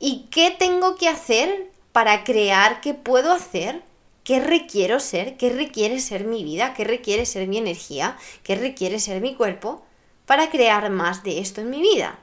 ¿Y 0.00 0.26
qué 0.32 0.50
tengo 0.50 0.96
que 0.96 1.06
hacer 1.06 1.70
para 1.92 2.24
crear 2.24 2.80
qué 2.80 2.92
puedo 2.92 3.30
hacer? 3.30 3.84
¿Qué 4.24 4.40
requiero 4.40 4.98
ser? 4.98 5.36
¿Qué 5.36 5.50
requiere 5.50 6.00
ser 6.00 6.24
mi 6.24 6.42
vida? 6.42 6.74
¿Qué 6.74 6.82
requiere 6.82 7.24
ser 7.24 7.46
mi 7.46 7.58
energía? 7.58 8.16
¿Qué 8.42 8.56
requiere 8.56 8.98
ser 8.98 9.20
mi 9.20 9.36
cuerpo? 9.36 9.84
Para 10.26 10.50
crear 10.50 10.90
más 10.90 11.22
de 11.22 11.38
esto 11.38 11.60
en 11.60 11.70
mi 11.70 11.80
vida. 11.80 12.18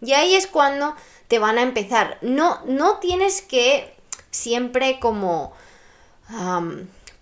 Y 0.00 0.12
ahí 0.12 0.36
es 0.36 0.46
cuando 0.46 0.94
te 1.26 1.40
van 1.40 1.58
a 1.58 1.62
empezar. 1.62 2.18
No, 2.22 2.60
no 2.66 2.98
tienes 2.98 3.42
que 3.42 3.96
siempre 4.30 5.00
como... 5.00 5.54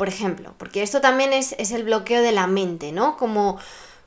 por 0.00 0.08
ejemplo, 0.08 0.54
porque 0.56 0.82
esto 0.82 1.02
también 1.02 1.34
es, 1.34 1.54
es 1.58 1.72
el 1.72 1.84
bloqueo 1.84 2.22
de 2.22 2.32
la 2.32 2.46
mente, 2.46 2.90
¿no? 2.90 3.18
Como 3.18 3.58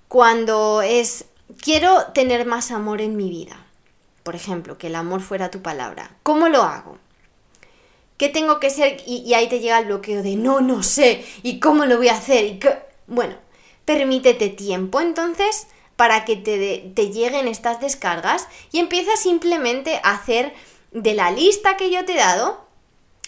cuando 0.07 0.81
es, 0.81 1.25
quiero 1.61 2.05
tener 2.15 2.47
más 2.47 2.71
amor 2.71 2.99
en 2.99 3.15
mi 3.15 3.29
vida. 3.29 3.63
Por 4.23 4.33
ejemplo, 4.33 4.79
que 4.79 4.87
el 4.87 4.95
amor 4.95 5.21
fuera 5.21 5.51
tu 5.51 5.61
palabra. 5.61 6.09
¿Cómo 6.23 6.49
lo 6.49 6.63
hago? 6.63 6.97
¿Qué 8.17 8.27
tengo 8.27 8.59
que 8.59 8.71
ser? 8.71 9.03
Y, 9.05 9.35
ahí 9.35 9.47
te 9.47 9.59
llega 9.59 9.77
el 9.77 9.85
bloqueo 9.85 10.23
de 10.23 10.35
no, 10.35 10.61
no 10.61 10.81
sé. 10.81 11.23
¿Y 11.43 11.59
cómo 11.59 11.85
lo 11.85 11.97
voy 11.97 12.07
a 12.07 12.15
hacer? 12.15 12.43
¿Y 12.43 12.59
Bueno, 13.05 13.35
permítete 13.85 14.49
tiempo 14.49 14.99
entonces 14.99 15.67
para 15.95 16.25
que 16.25 16.37
te, 16.37 16.91
te 16.95 17.11
lleguen 17.11 17.47
estas 17.47 17.79
descargas 17.79 18.47
y 18.71 18.79
empieza 18.79 19.15
simplemente 19.15 20.01
a 20.01 20.13
hacer 20.13 20.55
de 20.91 21.13
la 21.13 21.29
lista 21.29 21.77
que 21.77 21.91
yo 21.91 22.03
te 22.03 22.13
he 22.13 22.17
dado 22.17 22.65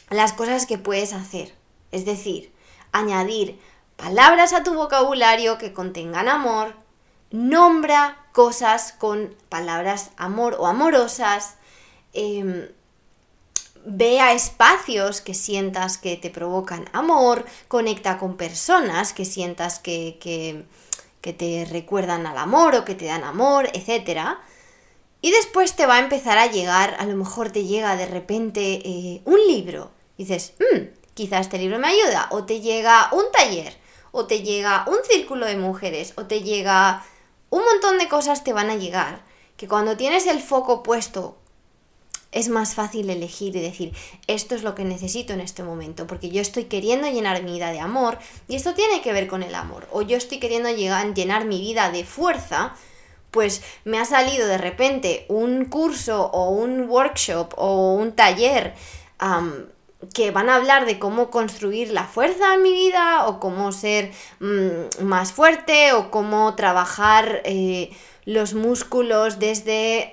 las 0.10 0.34
cosas 0.34 0.66
que 0.66 0.80
puedes 0.80 1.14
hacer. 1.14 1.54
Es 1.92 2.06
decir, 2.06 2.55
añadir 2.98 3.60
palabras 3.96 4.54
a 4.54 4.64
tu 4.64 4.74
vocabulario 4.74 5.58
que 5.58 5.74
contengan 5.74 6.28
amor, 6.28 6.74
nombra 7.32 8.18
cosas 8.34 8.94
con 8.94 9.36
palabras 9.50 10.12
amor 10.18 10.56
o 10.60 10.68
amorosas, 10.68 11.56
eh, 12.14 12.74
vea 13.86 14.34
espacios 14.34 15.22
que 15.22 15.34
sientas 15.34 15.98
que 15.98 16.18
te 16.18 16.30
provocan 16.30 16.86
amor, 16.92 17.46
conecta 17.68 18.18
con 18.18 18.36
personas 18.36 19.14
que 19.14 19.26
sientas 19.26 19.80
que, 19.80 20.18
que 21.26 21.34
te 21.34 21.66
recuerdan 21.66 22.28
al 22.28 22.38
amor 22.38 22.76
o 22.76 22.86
que 22.86 22.94
te 22.94 23.06
dan 23.06 23.24
amor, 23.24 23.68
etc. 23.74 24.38
Y 25.22 25.32
después 25.32 25.76
te 25.76 25.88
va 25.88 25.96
a 25.96 26.00
empezar 26.00 26.38
a 26.38 26.46
llegar, 26.46 26.96
a 27.00 27.06
lo 27.08 27.16
mejor 27.16 27.50
te 27.50 27.64
llega 27.64 27.96
de 27.96 28.06
repente 28.06 28.62
eh, 28.86 29.22
un 29.26 29.40
libro. 29.48 29.90
dices, 30.20 30.54
mmm, 30.60 30.84
quizá 31.16 31.40
este 31.40 31.58
libro 31.58 31.80
me 31.80 31.88
ayuda. 31.88 32.28
O 32.30 32.44
te 32.44 32.62
llega 32.62 33.10
un 33.12 33.26
taller, 33.32 33.76
o 34.12 34.28
te 34.28 34.44
llega 34.44 34.86
un 34.88 34.98
círculo 35.10 35.48
de 35.48 35.58
mujeres, 35.58 36.14
o 36.18 36.26
te 36.26 36.44
llega 36.44 37.04
un 37.50 37.64
montón 37.64 37.98
de 37.98 38.08
cosas 38.08 38.44
te 38.44 38.54
van 38.54 38.70
a 38.70 38.76
llegar. 38.76 39.24
Que 39.58 39.68
cuando 39.68 39.98
tienes 39.98 40.28
el 40.28 40.42
foco 40.42 40.84
puesto 40.84 41.38
es 42.36 42.50
más 42.50 42.76
fácil 42.76 43.10
elegir 43.10 43.56
y 43.56 43.62
decir, 43.62 43.94
esto 44.28 44.56
es 44.56 44.64
lo 44.64 44.76
que 44.76 44.84
necesito 44.84 45.32
en 45.32 45.40
este 45.40 45.64
momento, 45.64 46.06
porque 46.06 46.30
yo 46.30 46.42
estoy 46.42 46.66
queriendo 46.66 47.10
llenar 47.10 47.42
mi 47.44 47.54
vida 47.54 47.72
de 47.72 47.80
amor 47.80 48.20
y 48.50 48.58
esto 48.58 48.74
tiene 48.74 49.02
que 49.02 49.14
ver 49.14 49.28
con 49.28 49.42
el 49.42 49.56
amor, 49.56 49.88
o 49.94 50.02
yo 50.02 50.18
estoy 50.18 50.40
queriendo 50.40 50.70
llenar 50.70 51.46
mi 51.46 51.62
vida 51.62 51.92
de 51.92 52.04
fuerza, 52.04 52.76
pues 53.32 53.62
me 53.86 54.00
ha 54.00 54.06
salido 54.06 54.48
de 54.48 54.58
repente 54.58 55.26
un 55.30 55.66
curso 55.66 56.30
o 56.34 56.50
un 56.50 56.90
workshop 56.90 57.54
o 57.56 57.94
un 57.94 58.12
taller 58.12 58.74
que 60.14 60.32
van 60.32 60.50
a 60.50 60.56
hablar 60.56 60.86
de 60.86 61.00
cómo 61.00 61.30
construir 61.30 61.92
la 61.92 62.06
fuerza 62.06 62.54
en 62.54 62.64
mi 62.64 62.72
vida 62.72 63.26
o 63.28 63.40
cómo 63.40 63.72
ser 63.72 64.12
mm, 64.40 65.04
más 65.04 65.34
fuerte 65.34 65.94
o 65.94 66.12
cómo 66.12 66.56
trabajar 66.56 67.42
eh, 67.46 67.92
los 68.26 68.54
músculos 68.54 69.40
desde 69.40 70.10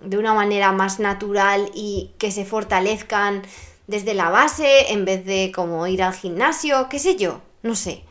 de 0.00 0.18
una 0.18 0.34
manera 0.34 0.72
más 0.72 1.00
natural 1.00 1.70
y 1.74 2.12
que 2.18 2.30
se 2.30 2.44
fortalezcan 2.44 3.42
desde 3.86 4.14
la 4.14 4.30
base 4.30 4.92
en 4.92 5.04
vez 5.04 5.24
de 5.24 5.52
como 5.54 5.86
ir 5.86 6.02
al 6.02 6.14
gimnasio, 6.14 6.88
qué 6.88 6.98
sé 6.98 7.16
yo, 7.16 7.40
no 7.62 7.74
sé. 7.74 8.04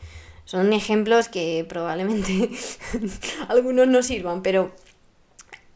Son 0.44 0.72
ejemplos 0.72 1.28
que 1.28 1.66
probablemente 1.68 2.50
algunos 3.48 3.88
no 3.88 4.02
sirvan, 4.02 4.42
pero 4.42 4.72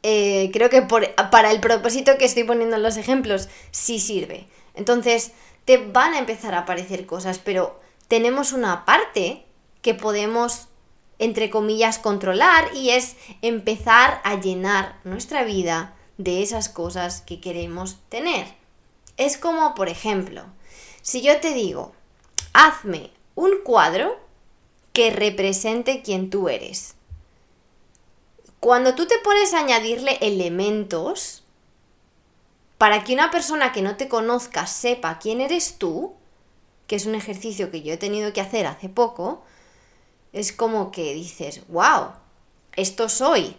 eh, 0.02 0.50
creo 0.52 0.70
que 0.70 0.82
para 0.82 1.50
el 1.50 1.60
propósito 1.60 2.16
que 2.18 2.24
estoy 2.24 2.44
poniendo 2.44 2.76
en 2.76 2.82
los 2.82 2.96
ejemplos 2.96 3.48
sí 3.70 3.98
sirve. 3.98 4.46
Entonces 4.80 5.32
te 5.66 5.76
van 5.76 6.14
a 6.14 6.18
empezar 6.18 6.54
a 6.54 6.60
aparecer 6.60 7.04
cosas, 7.06 7.38
pero 7.38 7.78
tenemos 8.08 8.52
una 8.52 8.86
parte 8.86 9.44
que 9.82 9.94
podemos 9.94 10.68
entre 11.20 11.50
comillas, 11.50 11.98
controlar 11.98 12.74
y 12.74 12.90
es 12.90 13.14
empezar 13.42 14.22
a 14.24 14.40
llenar 14.40 14.98
nuestra 15.04 15.44
vida 15.44 15.94
de 16.16 16.42
esas 16.42 16.70
cosas 16.70 17.20
que 17.20 17.42
queremos 17.42 17.98
tener. 18.08 18.46
Es 19.18 19.36
como, 19.36 19.74
por 19.74 19.90
ejemplo, 19.90 20.44
si 21.02 21.20
yo 21.20 21.38
te 21.40 21.52
digo, 21.52 21.92
hazme 22.54 23.10
un 23.34 23.50
cuadro 23.62 24.18
que 24.94 25.10
represente 25.10 26.00
quien 26.00 26.30
tú 26.30 26.48
eres. 26.48 26.94
Cuando 28.58 28.94
tú 28.94 29.06
te 29.06 29.18
pones 29.18 29.52
a 29.52 29.60
añadirle 29.60 30.16
elementos, 30.22 31.39
para 32.80 33.04
que 33.04 33.12
una 33.12 33.30
persona 33.30 33.72
que 33.72 33.82
no 33.82 33.96
te 33.96 34.08
conozca 34.08 34.66
sepa 34.66 35.18
quién 35.18 35.42
eres 35.42 35.76
tú, 35.76 36.14
que 36.86 36.96
es 36.96 37.04
un 37.04 37.14
ejercicio 37.14 37.70
que 37.70 37.82
yo 37.82 37.92
he 37.92 37.98
tenido 37.98 38.32
que 38.32 38.40
hacer 38.40 38.66
hace 38.66 38.88
poco, 38.88 39.44
es 40.32 40.50
como 40.50 40.90
que 40.90 41.12
dices, 41.12 41.60
wow, 41.68 42.12
esto 42.76 43.10
soy. 43.10 43.54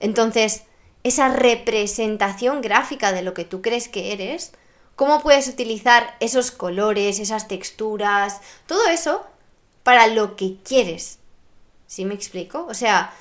Entonces, 0.00 0.64
esa 1.04 1.28
representación 1.28 2.60
gráfica 2.60 3.12
de 3.12 3.22
lo 3.22 3.34
que 3.34 3.44
tú 3.44 3.62
crees 3.62 3.86
que 3.86 4.12
eres, 4.12 4.50
cómo 4.96 5.22
puedes 5.22 5.46
utilizar 5.46 6.16
esos 6.18 6.50
colores, 6.50 7.20
esas 7.20 7.46
texturas, 7.46 8.40
todo 8.66 8.88
eso 8.88 9.24
para 9.84 10.08
lo 10.08 10.34
que 10.34 10.56
quieres. 10.64 11.20
¿Sí 11.86 12.04
me 12.04 12.14
explico? 12.14 12.66
O 12.68 12.74
sea, 12.74 13.14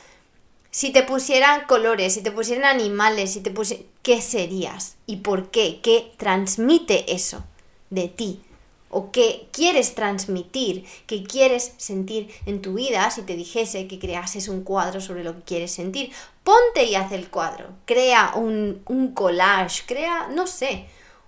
si 0.72 0.92
te 0.92 1.04
pusieran 1.04 1.66
colores, 1.66 2.14
si 2.14 2.22
te 2.22 2.32
pusieran 2.32 2.66
animales, 2.66 3.34
si 3.34 3.42
te 3.42 3.52
pusieran... 3.52 3.86
¿Qué 4.04 4.22
serías? 4.22 4.96
¿Y 5.06 5.18
por 5.18 5.52
qué? 5.52 5.80
¿Qué 5.82 6.12
transmite 6.18 7.14
eso 7.14 7.44
de 7.90 8.08
ti? 8.08 8.42
o 8.90 9.12
qué 9.12 9.48
quieres 9.52 9.96
transmitir, 9.96 10.86
qué 11.06 11.24
quieres 11.24 11.74
sentir 11.78 12.30
en 12.46 12.62
tu 12.62 12.74
vida 12.74 13.10
si 13.12 13.22
te 13.22 13.36
dijese 13.36 13.88
que 13.88 14.00
creases 14.00 14.48
un 14.48 14.64
cuadro 14.64 15.00
sobre 15.00 15.24
lo 15.24 15.36
que 15.36 15.44
quieres 15.44 15.72
sentir. 15.72 16.12
Ponte 16.44 16.86
y 16.86 16.96
haz 16.96 17.12
el 17.12 17.30
cuadro, 17.30 17.70
crea 17.86 18.34
un, 18.36 18.82
un 18.88 19.14
collage, 19.14 19.84
crea, 19.86 20.28
no 20.30 20.48
sé, 20.48 20.88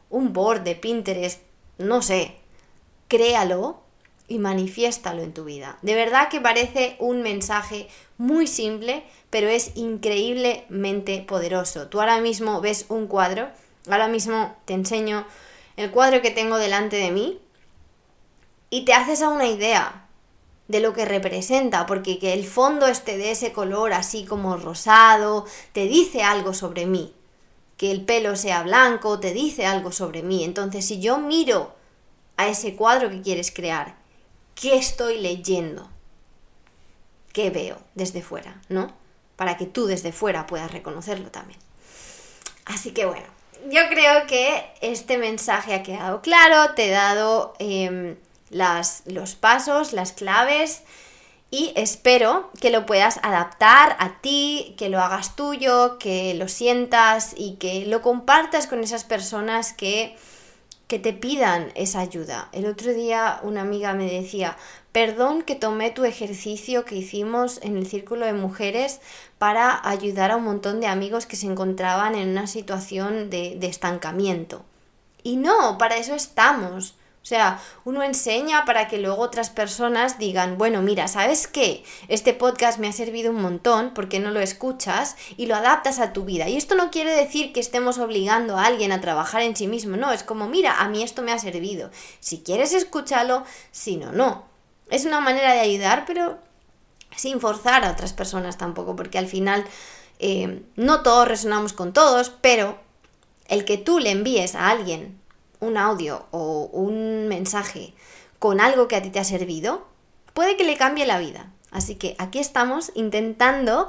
un 0.10 0.34
board 0.34 0.62
de 0.62 0.76
Pinterest, 0.76 1.42
no 1.78 2.02
sé, 2.02 2.36
créalo 3.08 3.82
y 4.32 4.40
manifiéstalo 4.40 5.22
en 5.22 5.34
tu 5.34 5.44
vida. 5.44 5.78
De 5.82 5.94
verdad 5.94 6.30
que 6.30 6.40
parece 6.40 6.96
un 7.00 7.22
mensaje 7.22 7.90
muy 8.18 8.48
simple, 8.48 9.04
pero 9.30 9.50
es 9.50 9.76
increíblemente 9.76 11.20
poderoso. 11.28 11.88
Tú 11.90 12.00
ahora 12.00 12.22
mismo 12.22 12.62
ves 12.62 12.86
un 12.88 13.08
cuadro, 13.08 13.50
ahora 13.90 14.08
mismo 14.08 14.56
te 14.64 14.74
enseño 14.74 15.26
el 15.76 15.92
cuadro 15.92 16.22
que 16.22 16.32
tengo 16.32 16.58
delante 16.58 16.96
de 16.96 17.12
mí 17.12 17.40
y 18.70 18.86
te 18.86 18.94
haces 18.94 19.22
a 19.22 19.28
una 19.28 19.48
idea 19.48 20.08
de 20.70 20.80
lo 20.80 20.94
que 20.94 21.04
representa, 21.04 21.86
porque 21.86 22.18
que 22.18 22.32
el 22.32 22.46
fondo 22.46 22.88
esté 22.88 23.18
de 23.18 23.32
ese 23.32 23.52
color 23.52 23.92
así 23.92 24.24
como 24.24 24.56
rosado, 24.56 25.46
te 25.74 25.88
dice 25.88 26.24
algo 26.24 26.54
sobre 26.54 26.86
mí. 26.86 27.14
Que 27.76 27.92
el 27.92 28.06
pelo 28.06 28.38
sea 28.38 28.64
blanco, 28.64 29.20
te 29.20 29.34
dice 29.34 29.66
algo 29.66 29.92
sobre 29.92 30.24
mí. 30.24 30.46
Entonces, 30.46 30.86
si 30.86 31.02
yo 31.02 31.18
miro 31.18 31.76
a 32.38 32.48
ese 32.48 32.76
cuadro 32.76 33.10
que 33.10 33.22
quieres 33.22 33.52
crear, 33.52 34.01
¿qué 34.62 34.78
estoy 34.78 35.20
leyendo? 35.20 35.90
¿Qué 37.34 37.50
veo 37.50 37.78
desde 37.96 38.22
fuera? 38.22 38.62
¿No? 38.70 38.94
Para 39.36 39.58
que 39.58 39.66
tú 39.66 39.88
desde 39.88 40.12
fuera 40.12 40.48
puedas 40.48 40.72
reconocerlo 40.72 41.32
también. 41.32 41.60
Así 42.66 42.92
que 42.92 43.06
bueno, 43.06 43.26
yo 43.70 43.82
creo 43.90 44.28
que 44.28 44.72
este 44.82 45.18
mensaje 45.18 45.74
ha 45.74 45.84
quedado 45.84 46.22
claro, 46.22 46.74
te 46.76 46.88
he 46.88 46.92
dado... 46.92 47.54
Em, 47.60 48.16
las, 48.52 49.04
los 49.06 49.36
pasos, 49.36 49.94
las 49.94 50.12
claves 50.12 50.84
y 51.50 51.74
espero 51.76 52.52
que 52.62 52.70
lo 52.70 52.86
puedas 52.86 53.20
adaptar 53.24 53.98
a 54.00 54.22
ti, 54.22 54.76
que 54.78 54.90
lo 54.90 55.00
hagas 55.02 55.36
tuyo, 55.36 55.98
que 55.98 56.34
lo 56.36 56.48
sientas 56.48 57.34
y 57.36 57.56
que 57.56 57.86
lo 57.86 58.02
compartas 58.02 58.68
con 58.68 58.84
esas 58.84 59.04
personas 59.04 59.74
que, 59.74 60.16
que 60.92 61.00
te 61.00 61.14
pidan 61.14 61.72
esa 61.76 62.02
ayuda. 62.02 62.50
El 62.52 62.66
otro 62.66 62.94
día 62.94 63.40
una 63.44 63.62
amiga 63.62 63.94
me 63.94 64.12
decía, 64.12 64.58
perdón 64.92 65.42
que 65.42 65.56
tomé 65.56 65.90
tu 65.90 66.04
ejercicio 66.04 66.84
que 66.84 66.96
hicimos 66.96 67.62
en 67.64 67.78
el 67.78 67.88
círculo 67.88 68.26
de 68.26 68.34
mujeres 68.34 69.00
para 69.38 69.80
ayudar 69.88 70.32
a 70.32 70.36
un 70.36 70.44
montón 70.44 70.82
de 70.82 70.88
amigos 70.88 71.26
que 71.26 71.38
se 71.38 71.46
encontraban 71.46 72.16
en 72.16 72.28
una 72.28 72.46
situación 72.46 73.30
de, 73.30 73.56
de 73.58 73.68
estancamiento. 73.68 74.66
Y 75.24 75.38
no, 75.38 75.78
para 75.78 75.96
eso 75.96 76.14
estamos. 76.14 76.96
O 77.22 77.26
sea, 77.26 77.62
uno 77.86 78.02
enseña 78.02 78.66
para 78.66 78.88
que 78.88 78.98
luego 78.98 79.22
otras 79.22 79.52
personas 79.52 80.18
digan, 80.18 80.58
bueno, 80.58 80.82
mira, 80.82 81.08
¿sabes 81.08 81.48
qué? 81.48 81.84
Este 82.08 82.34
podcast 82.34 82.80
me 82.80 82.88
ha 82.88 82.94
servido 82.94 83.30
un 83.30 83.40
montón 83.40 83.94
porque 83.94 84.20
no 84.20 84.32
lo 84.32 84.40
escuchas 84.40 85.16
y 85.38 85.46
lo 85.46 85.56
adaptas 85.56 86.00
a 86.00 86.14
tu 86.14 86.26
vida. 86.26 86.50
Y 86.50 86.58
esto 86.58 86.74
no 86.74 86.90
quiere 86.90 87.16
decir 87.16 87.54
que 87.54 87.60
estemos 87.60 88.00
obligando 88.00 88.58
a 88.58 88.66
alguien 88.66 88.92
a 88.92 89.02
trabajar 89.02 89.44
en 89.44 89.56
sí 89.56 89.68
mismo, 89.68 89.98
no, 89.98 90.12
es 90.12 90.24
como, 90.24 90.48
mira, 90.48 90.82
a 90.82 90.90
mí 90.90 91.04
esto 91.04 91.22
me 91.22 91.32
ha 91.32 91.38
servido. 91.38 91.92
Si 92.20 92.40
quieres, 92.42 92.74
escúchalo, 92.74 93.44
si 93.72 93.98
no, 93.98 94.12
no. 94.12 94.46
Es 94.90 95.06
una 95.06 95.20
manera 95.22 95.54
de 95.54 95.60
ayudar, 95.60 96.06
pero 96.08 96.40
sin 97.16 97.40
forzar 97.40 97.86
a 97.86 97.92
otras 97.92 98.14
personas 98.14 98.58
tampoco, 98.58 98.96
porque 98.96 99.20
al 99.20 99.28
final 99.28 99.64
eh, 100.18 100.64
no 100.76 101.04
todos 101.04 101.28
resonamos 101.28 101.74
con 101.74 101.94
todos, 101.94 102.32
pero 102.42 102.80
el 103.48 103.64
que 103.64 103.78
tú 103.78 104.00
le 104.00 104.10
envíes 104.10 104.56
a 104.56 104.70
alguien 104.70 105.21
un 105.62 105.78
audio 105.78 106.26
o 106.32 106.70
un 106.74 107.30
mensaje 107.30 107.94
con 108.40 108.60
algo 108.60 108.88
que 108.88 108.98
a 108.98 109.02
ti 109.02 109.10
te 109.10 109.20
ha 109.20 109.24
servido, 109.24 109.88
puede 110.34 110.58
que 110.58 110.66
le 110.66 110.76
cambie 110.76 111.06
la 111.06 111.20
vida. 111.20 111.52
Así 111.72 111.96
que 111.96 112.16
aquí 112.20 112.40
estamos 112.40 112.92
intentando 112.96 113.88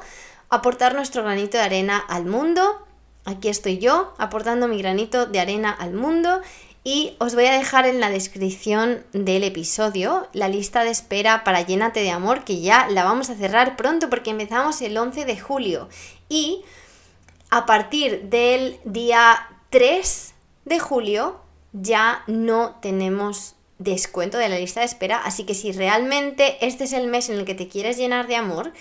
aportar 0.51 0.95
nuestro 0.95 1.25
granito 1.25 1.59
de 1.59 1.65
arena 1.65 1.99
al 1.99 2.27
mundo. 2.27 2.87
Aquí 3.25 3.49
estoy 3.49 3.79
yo 3.79 4.15
aportando 4.19 4.69
mi 4.69 4.79
granito 4.79 5.27
de 5.27 5.41
arena 5.41 5.71
al 5.71 5.95
mundo 5.95 6.41
y 6.85 7.17
os 7.19 7.35
voy 7.35 7.47
a 7.47 7.53
dejar 7.53 7.87
en 7.87 8.01
la 8.01 8.11
descripción 8.11 9.05
del 9.13 9.45
episodio 9.45 10.29
la 10.33 10.49
lista 10.49 10.83
de 10.85 10.91
espera 10.91 11.45
para 11.45 11.63
Llénate 11.63 12.01
de 12.01 12.11
Amor, 12.11 12.45
que 12.45 12.61
ya 12.61 12.89
la 12.89 13.05
vamos 13.05 13.31
a 13.31 13.37
cerrar 13.37 13.77
pronto 13.77 14.11
porque 14.11 14.31
empezamos 14.31 14.83
el 14.83 14.97
11 14.97 15.25
de 15.25 15.39
julio. 15.39 15.89
Y 16.29 16.65
a 17.51 17.67
partir 17.67 18.25
del 18.25 18.81
día 18.85 19.49
3 19.71 20.35
de 20.65 20.79
julio 20.81 21.41
ya 21.73 22.23
no 22.27 22.77
tenemos 22.81 23.55
descuento 23.79 24.39
de 24.39 24.49
la 24.49 24.59
lista 24.59 24.81
de 24.81 24.87
espera, 24.87 25.19
así 25.19 25.45
que 25.45 25.55
si 25.55 25.73
realmente 25.73 26.65
este 26.65 26.85
es 26.85 26.93
el 26.93 27.09
mes 27.09 27.29
en 27.29 27.39
el 27.39 27.45
que 27.45 27.55
te 27.55 27.69
quieres 27.69 27.97
llenar 27.97 28.27
de 28.27 28.37
amor 28.37 28.73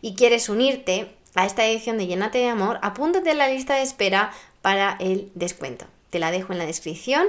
y 0.00 0.14
quieres 0.14 0.48
unirte 0.48 1.14
a 1.34 1.44
esta 1.44 1.66
edición 1.66 1.98
de 1.98 2.06
Llénate 2.06 2.38
de 2.38 2.48
Amor, 2.48 2.78
apúntate 2.82 3.30
en 3.30 3.38
la 3.38 3.48
lista 3.48 3.74
de 3.74 3.82
espera 3.82 4.32
para 4.62 4.96
el 5.00 5.30
descuento. 5.34 5.86
Te 6.16 6.20
la 6.20 6.30
dejo 6.30 6.54
en 6.54 6.58
la 6.58 6.64
descripción. 6.64 7.26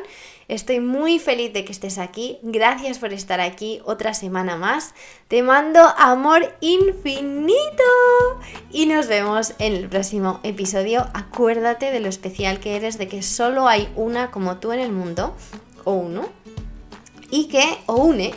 Estoy 0.48 0.80
muy 0.80 1.20
feliz 1.20 1.52
de 1.52 1.66
que 1.66 1.74
estés 1.74 1.98
aquí. 1.98 2.38
Gracias 2.42 3.00
por 3.00 3.12
estar 3.12 3.42
aquí 3.42 3.82
otra 3.84 4.14
semana 4.14 4.56
más. 4.56 4.94
Te 5.28 5.44
mando 5.44 5.82
amor 5.98 6.56
infinito. 6.62 7.84
Y 8.72 8.86
nos 8.86 9.08
vemos 9.08 9.56
en 9.60 9.74
el 9.74 9.90
próximo 9.90 10.40
episodio. 10.44 11.06
Acuérdate 11.14 11.92
de 11.92 12.00
lo 12.00 12.08
especial 12.08 12.62
que 12.62 12.78
eres, 12.78 12.98
de 12.98 13.10
que 13.10 13.24
solo 13.24 13.68
hay 13.68 13.92
una 13.98 14.32
como 14.32 14.56
tú 14.56 14.72
en 14.72 14.80
el 14.80 14.94
mundo, 14.94 15.36
o 15.84 15.92
uno, 15.92 16.30
y 17.30 17.50
que, 17.50 17.80
o 17.88 17.96
une, 17.96 18.34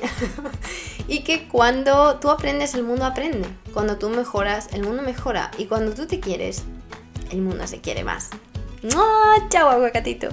y 1.06 1.20
que 1.20 1.46
cuando 1.46 2.18
tú 2.18 2.28
aprendes, 2.28 2.74
el 2.74 2.82
mundo 2.82 3.04
aprende. 3.04 3.46
Cuando 3.72 3.98
tú 3.98 4.08
mejoras, 4.08 4.66
el 4.72 4.82
mundo 4.82 5.04
mejora. 5.04 5.52
Y 5.58 5.66
cuando 5.66 5.94
tú 5.94 6.08
te 6.08 6.18
quieres, 6.18 6.64
el 7.30 7.40
mundo 7.40 7.68
se 7.68 7.80
quiere 7.80 8.02
más. 8.02 8.30
¡Chao, 9.50 9.68
aguacatito! 9.68 10.28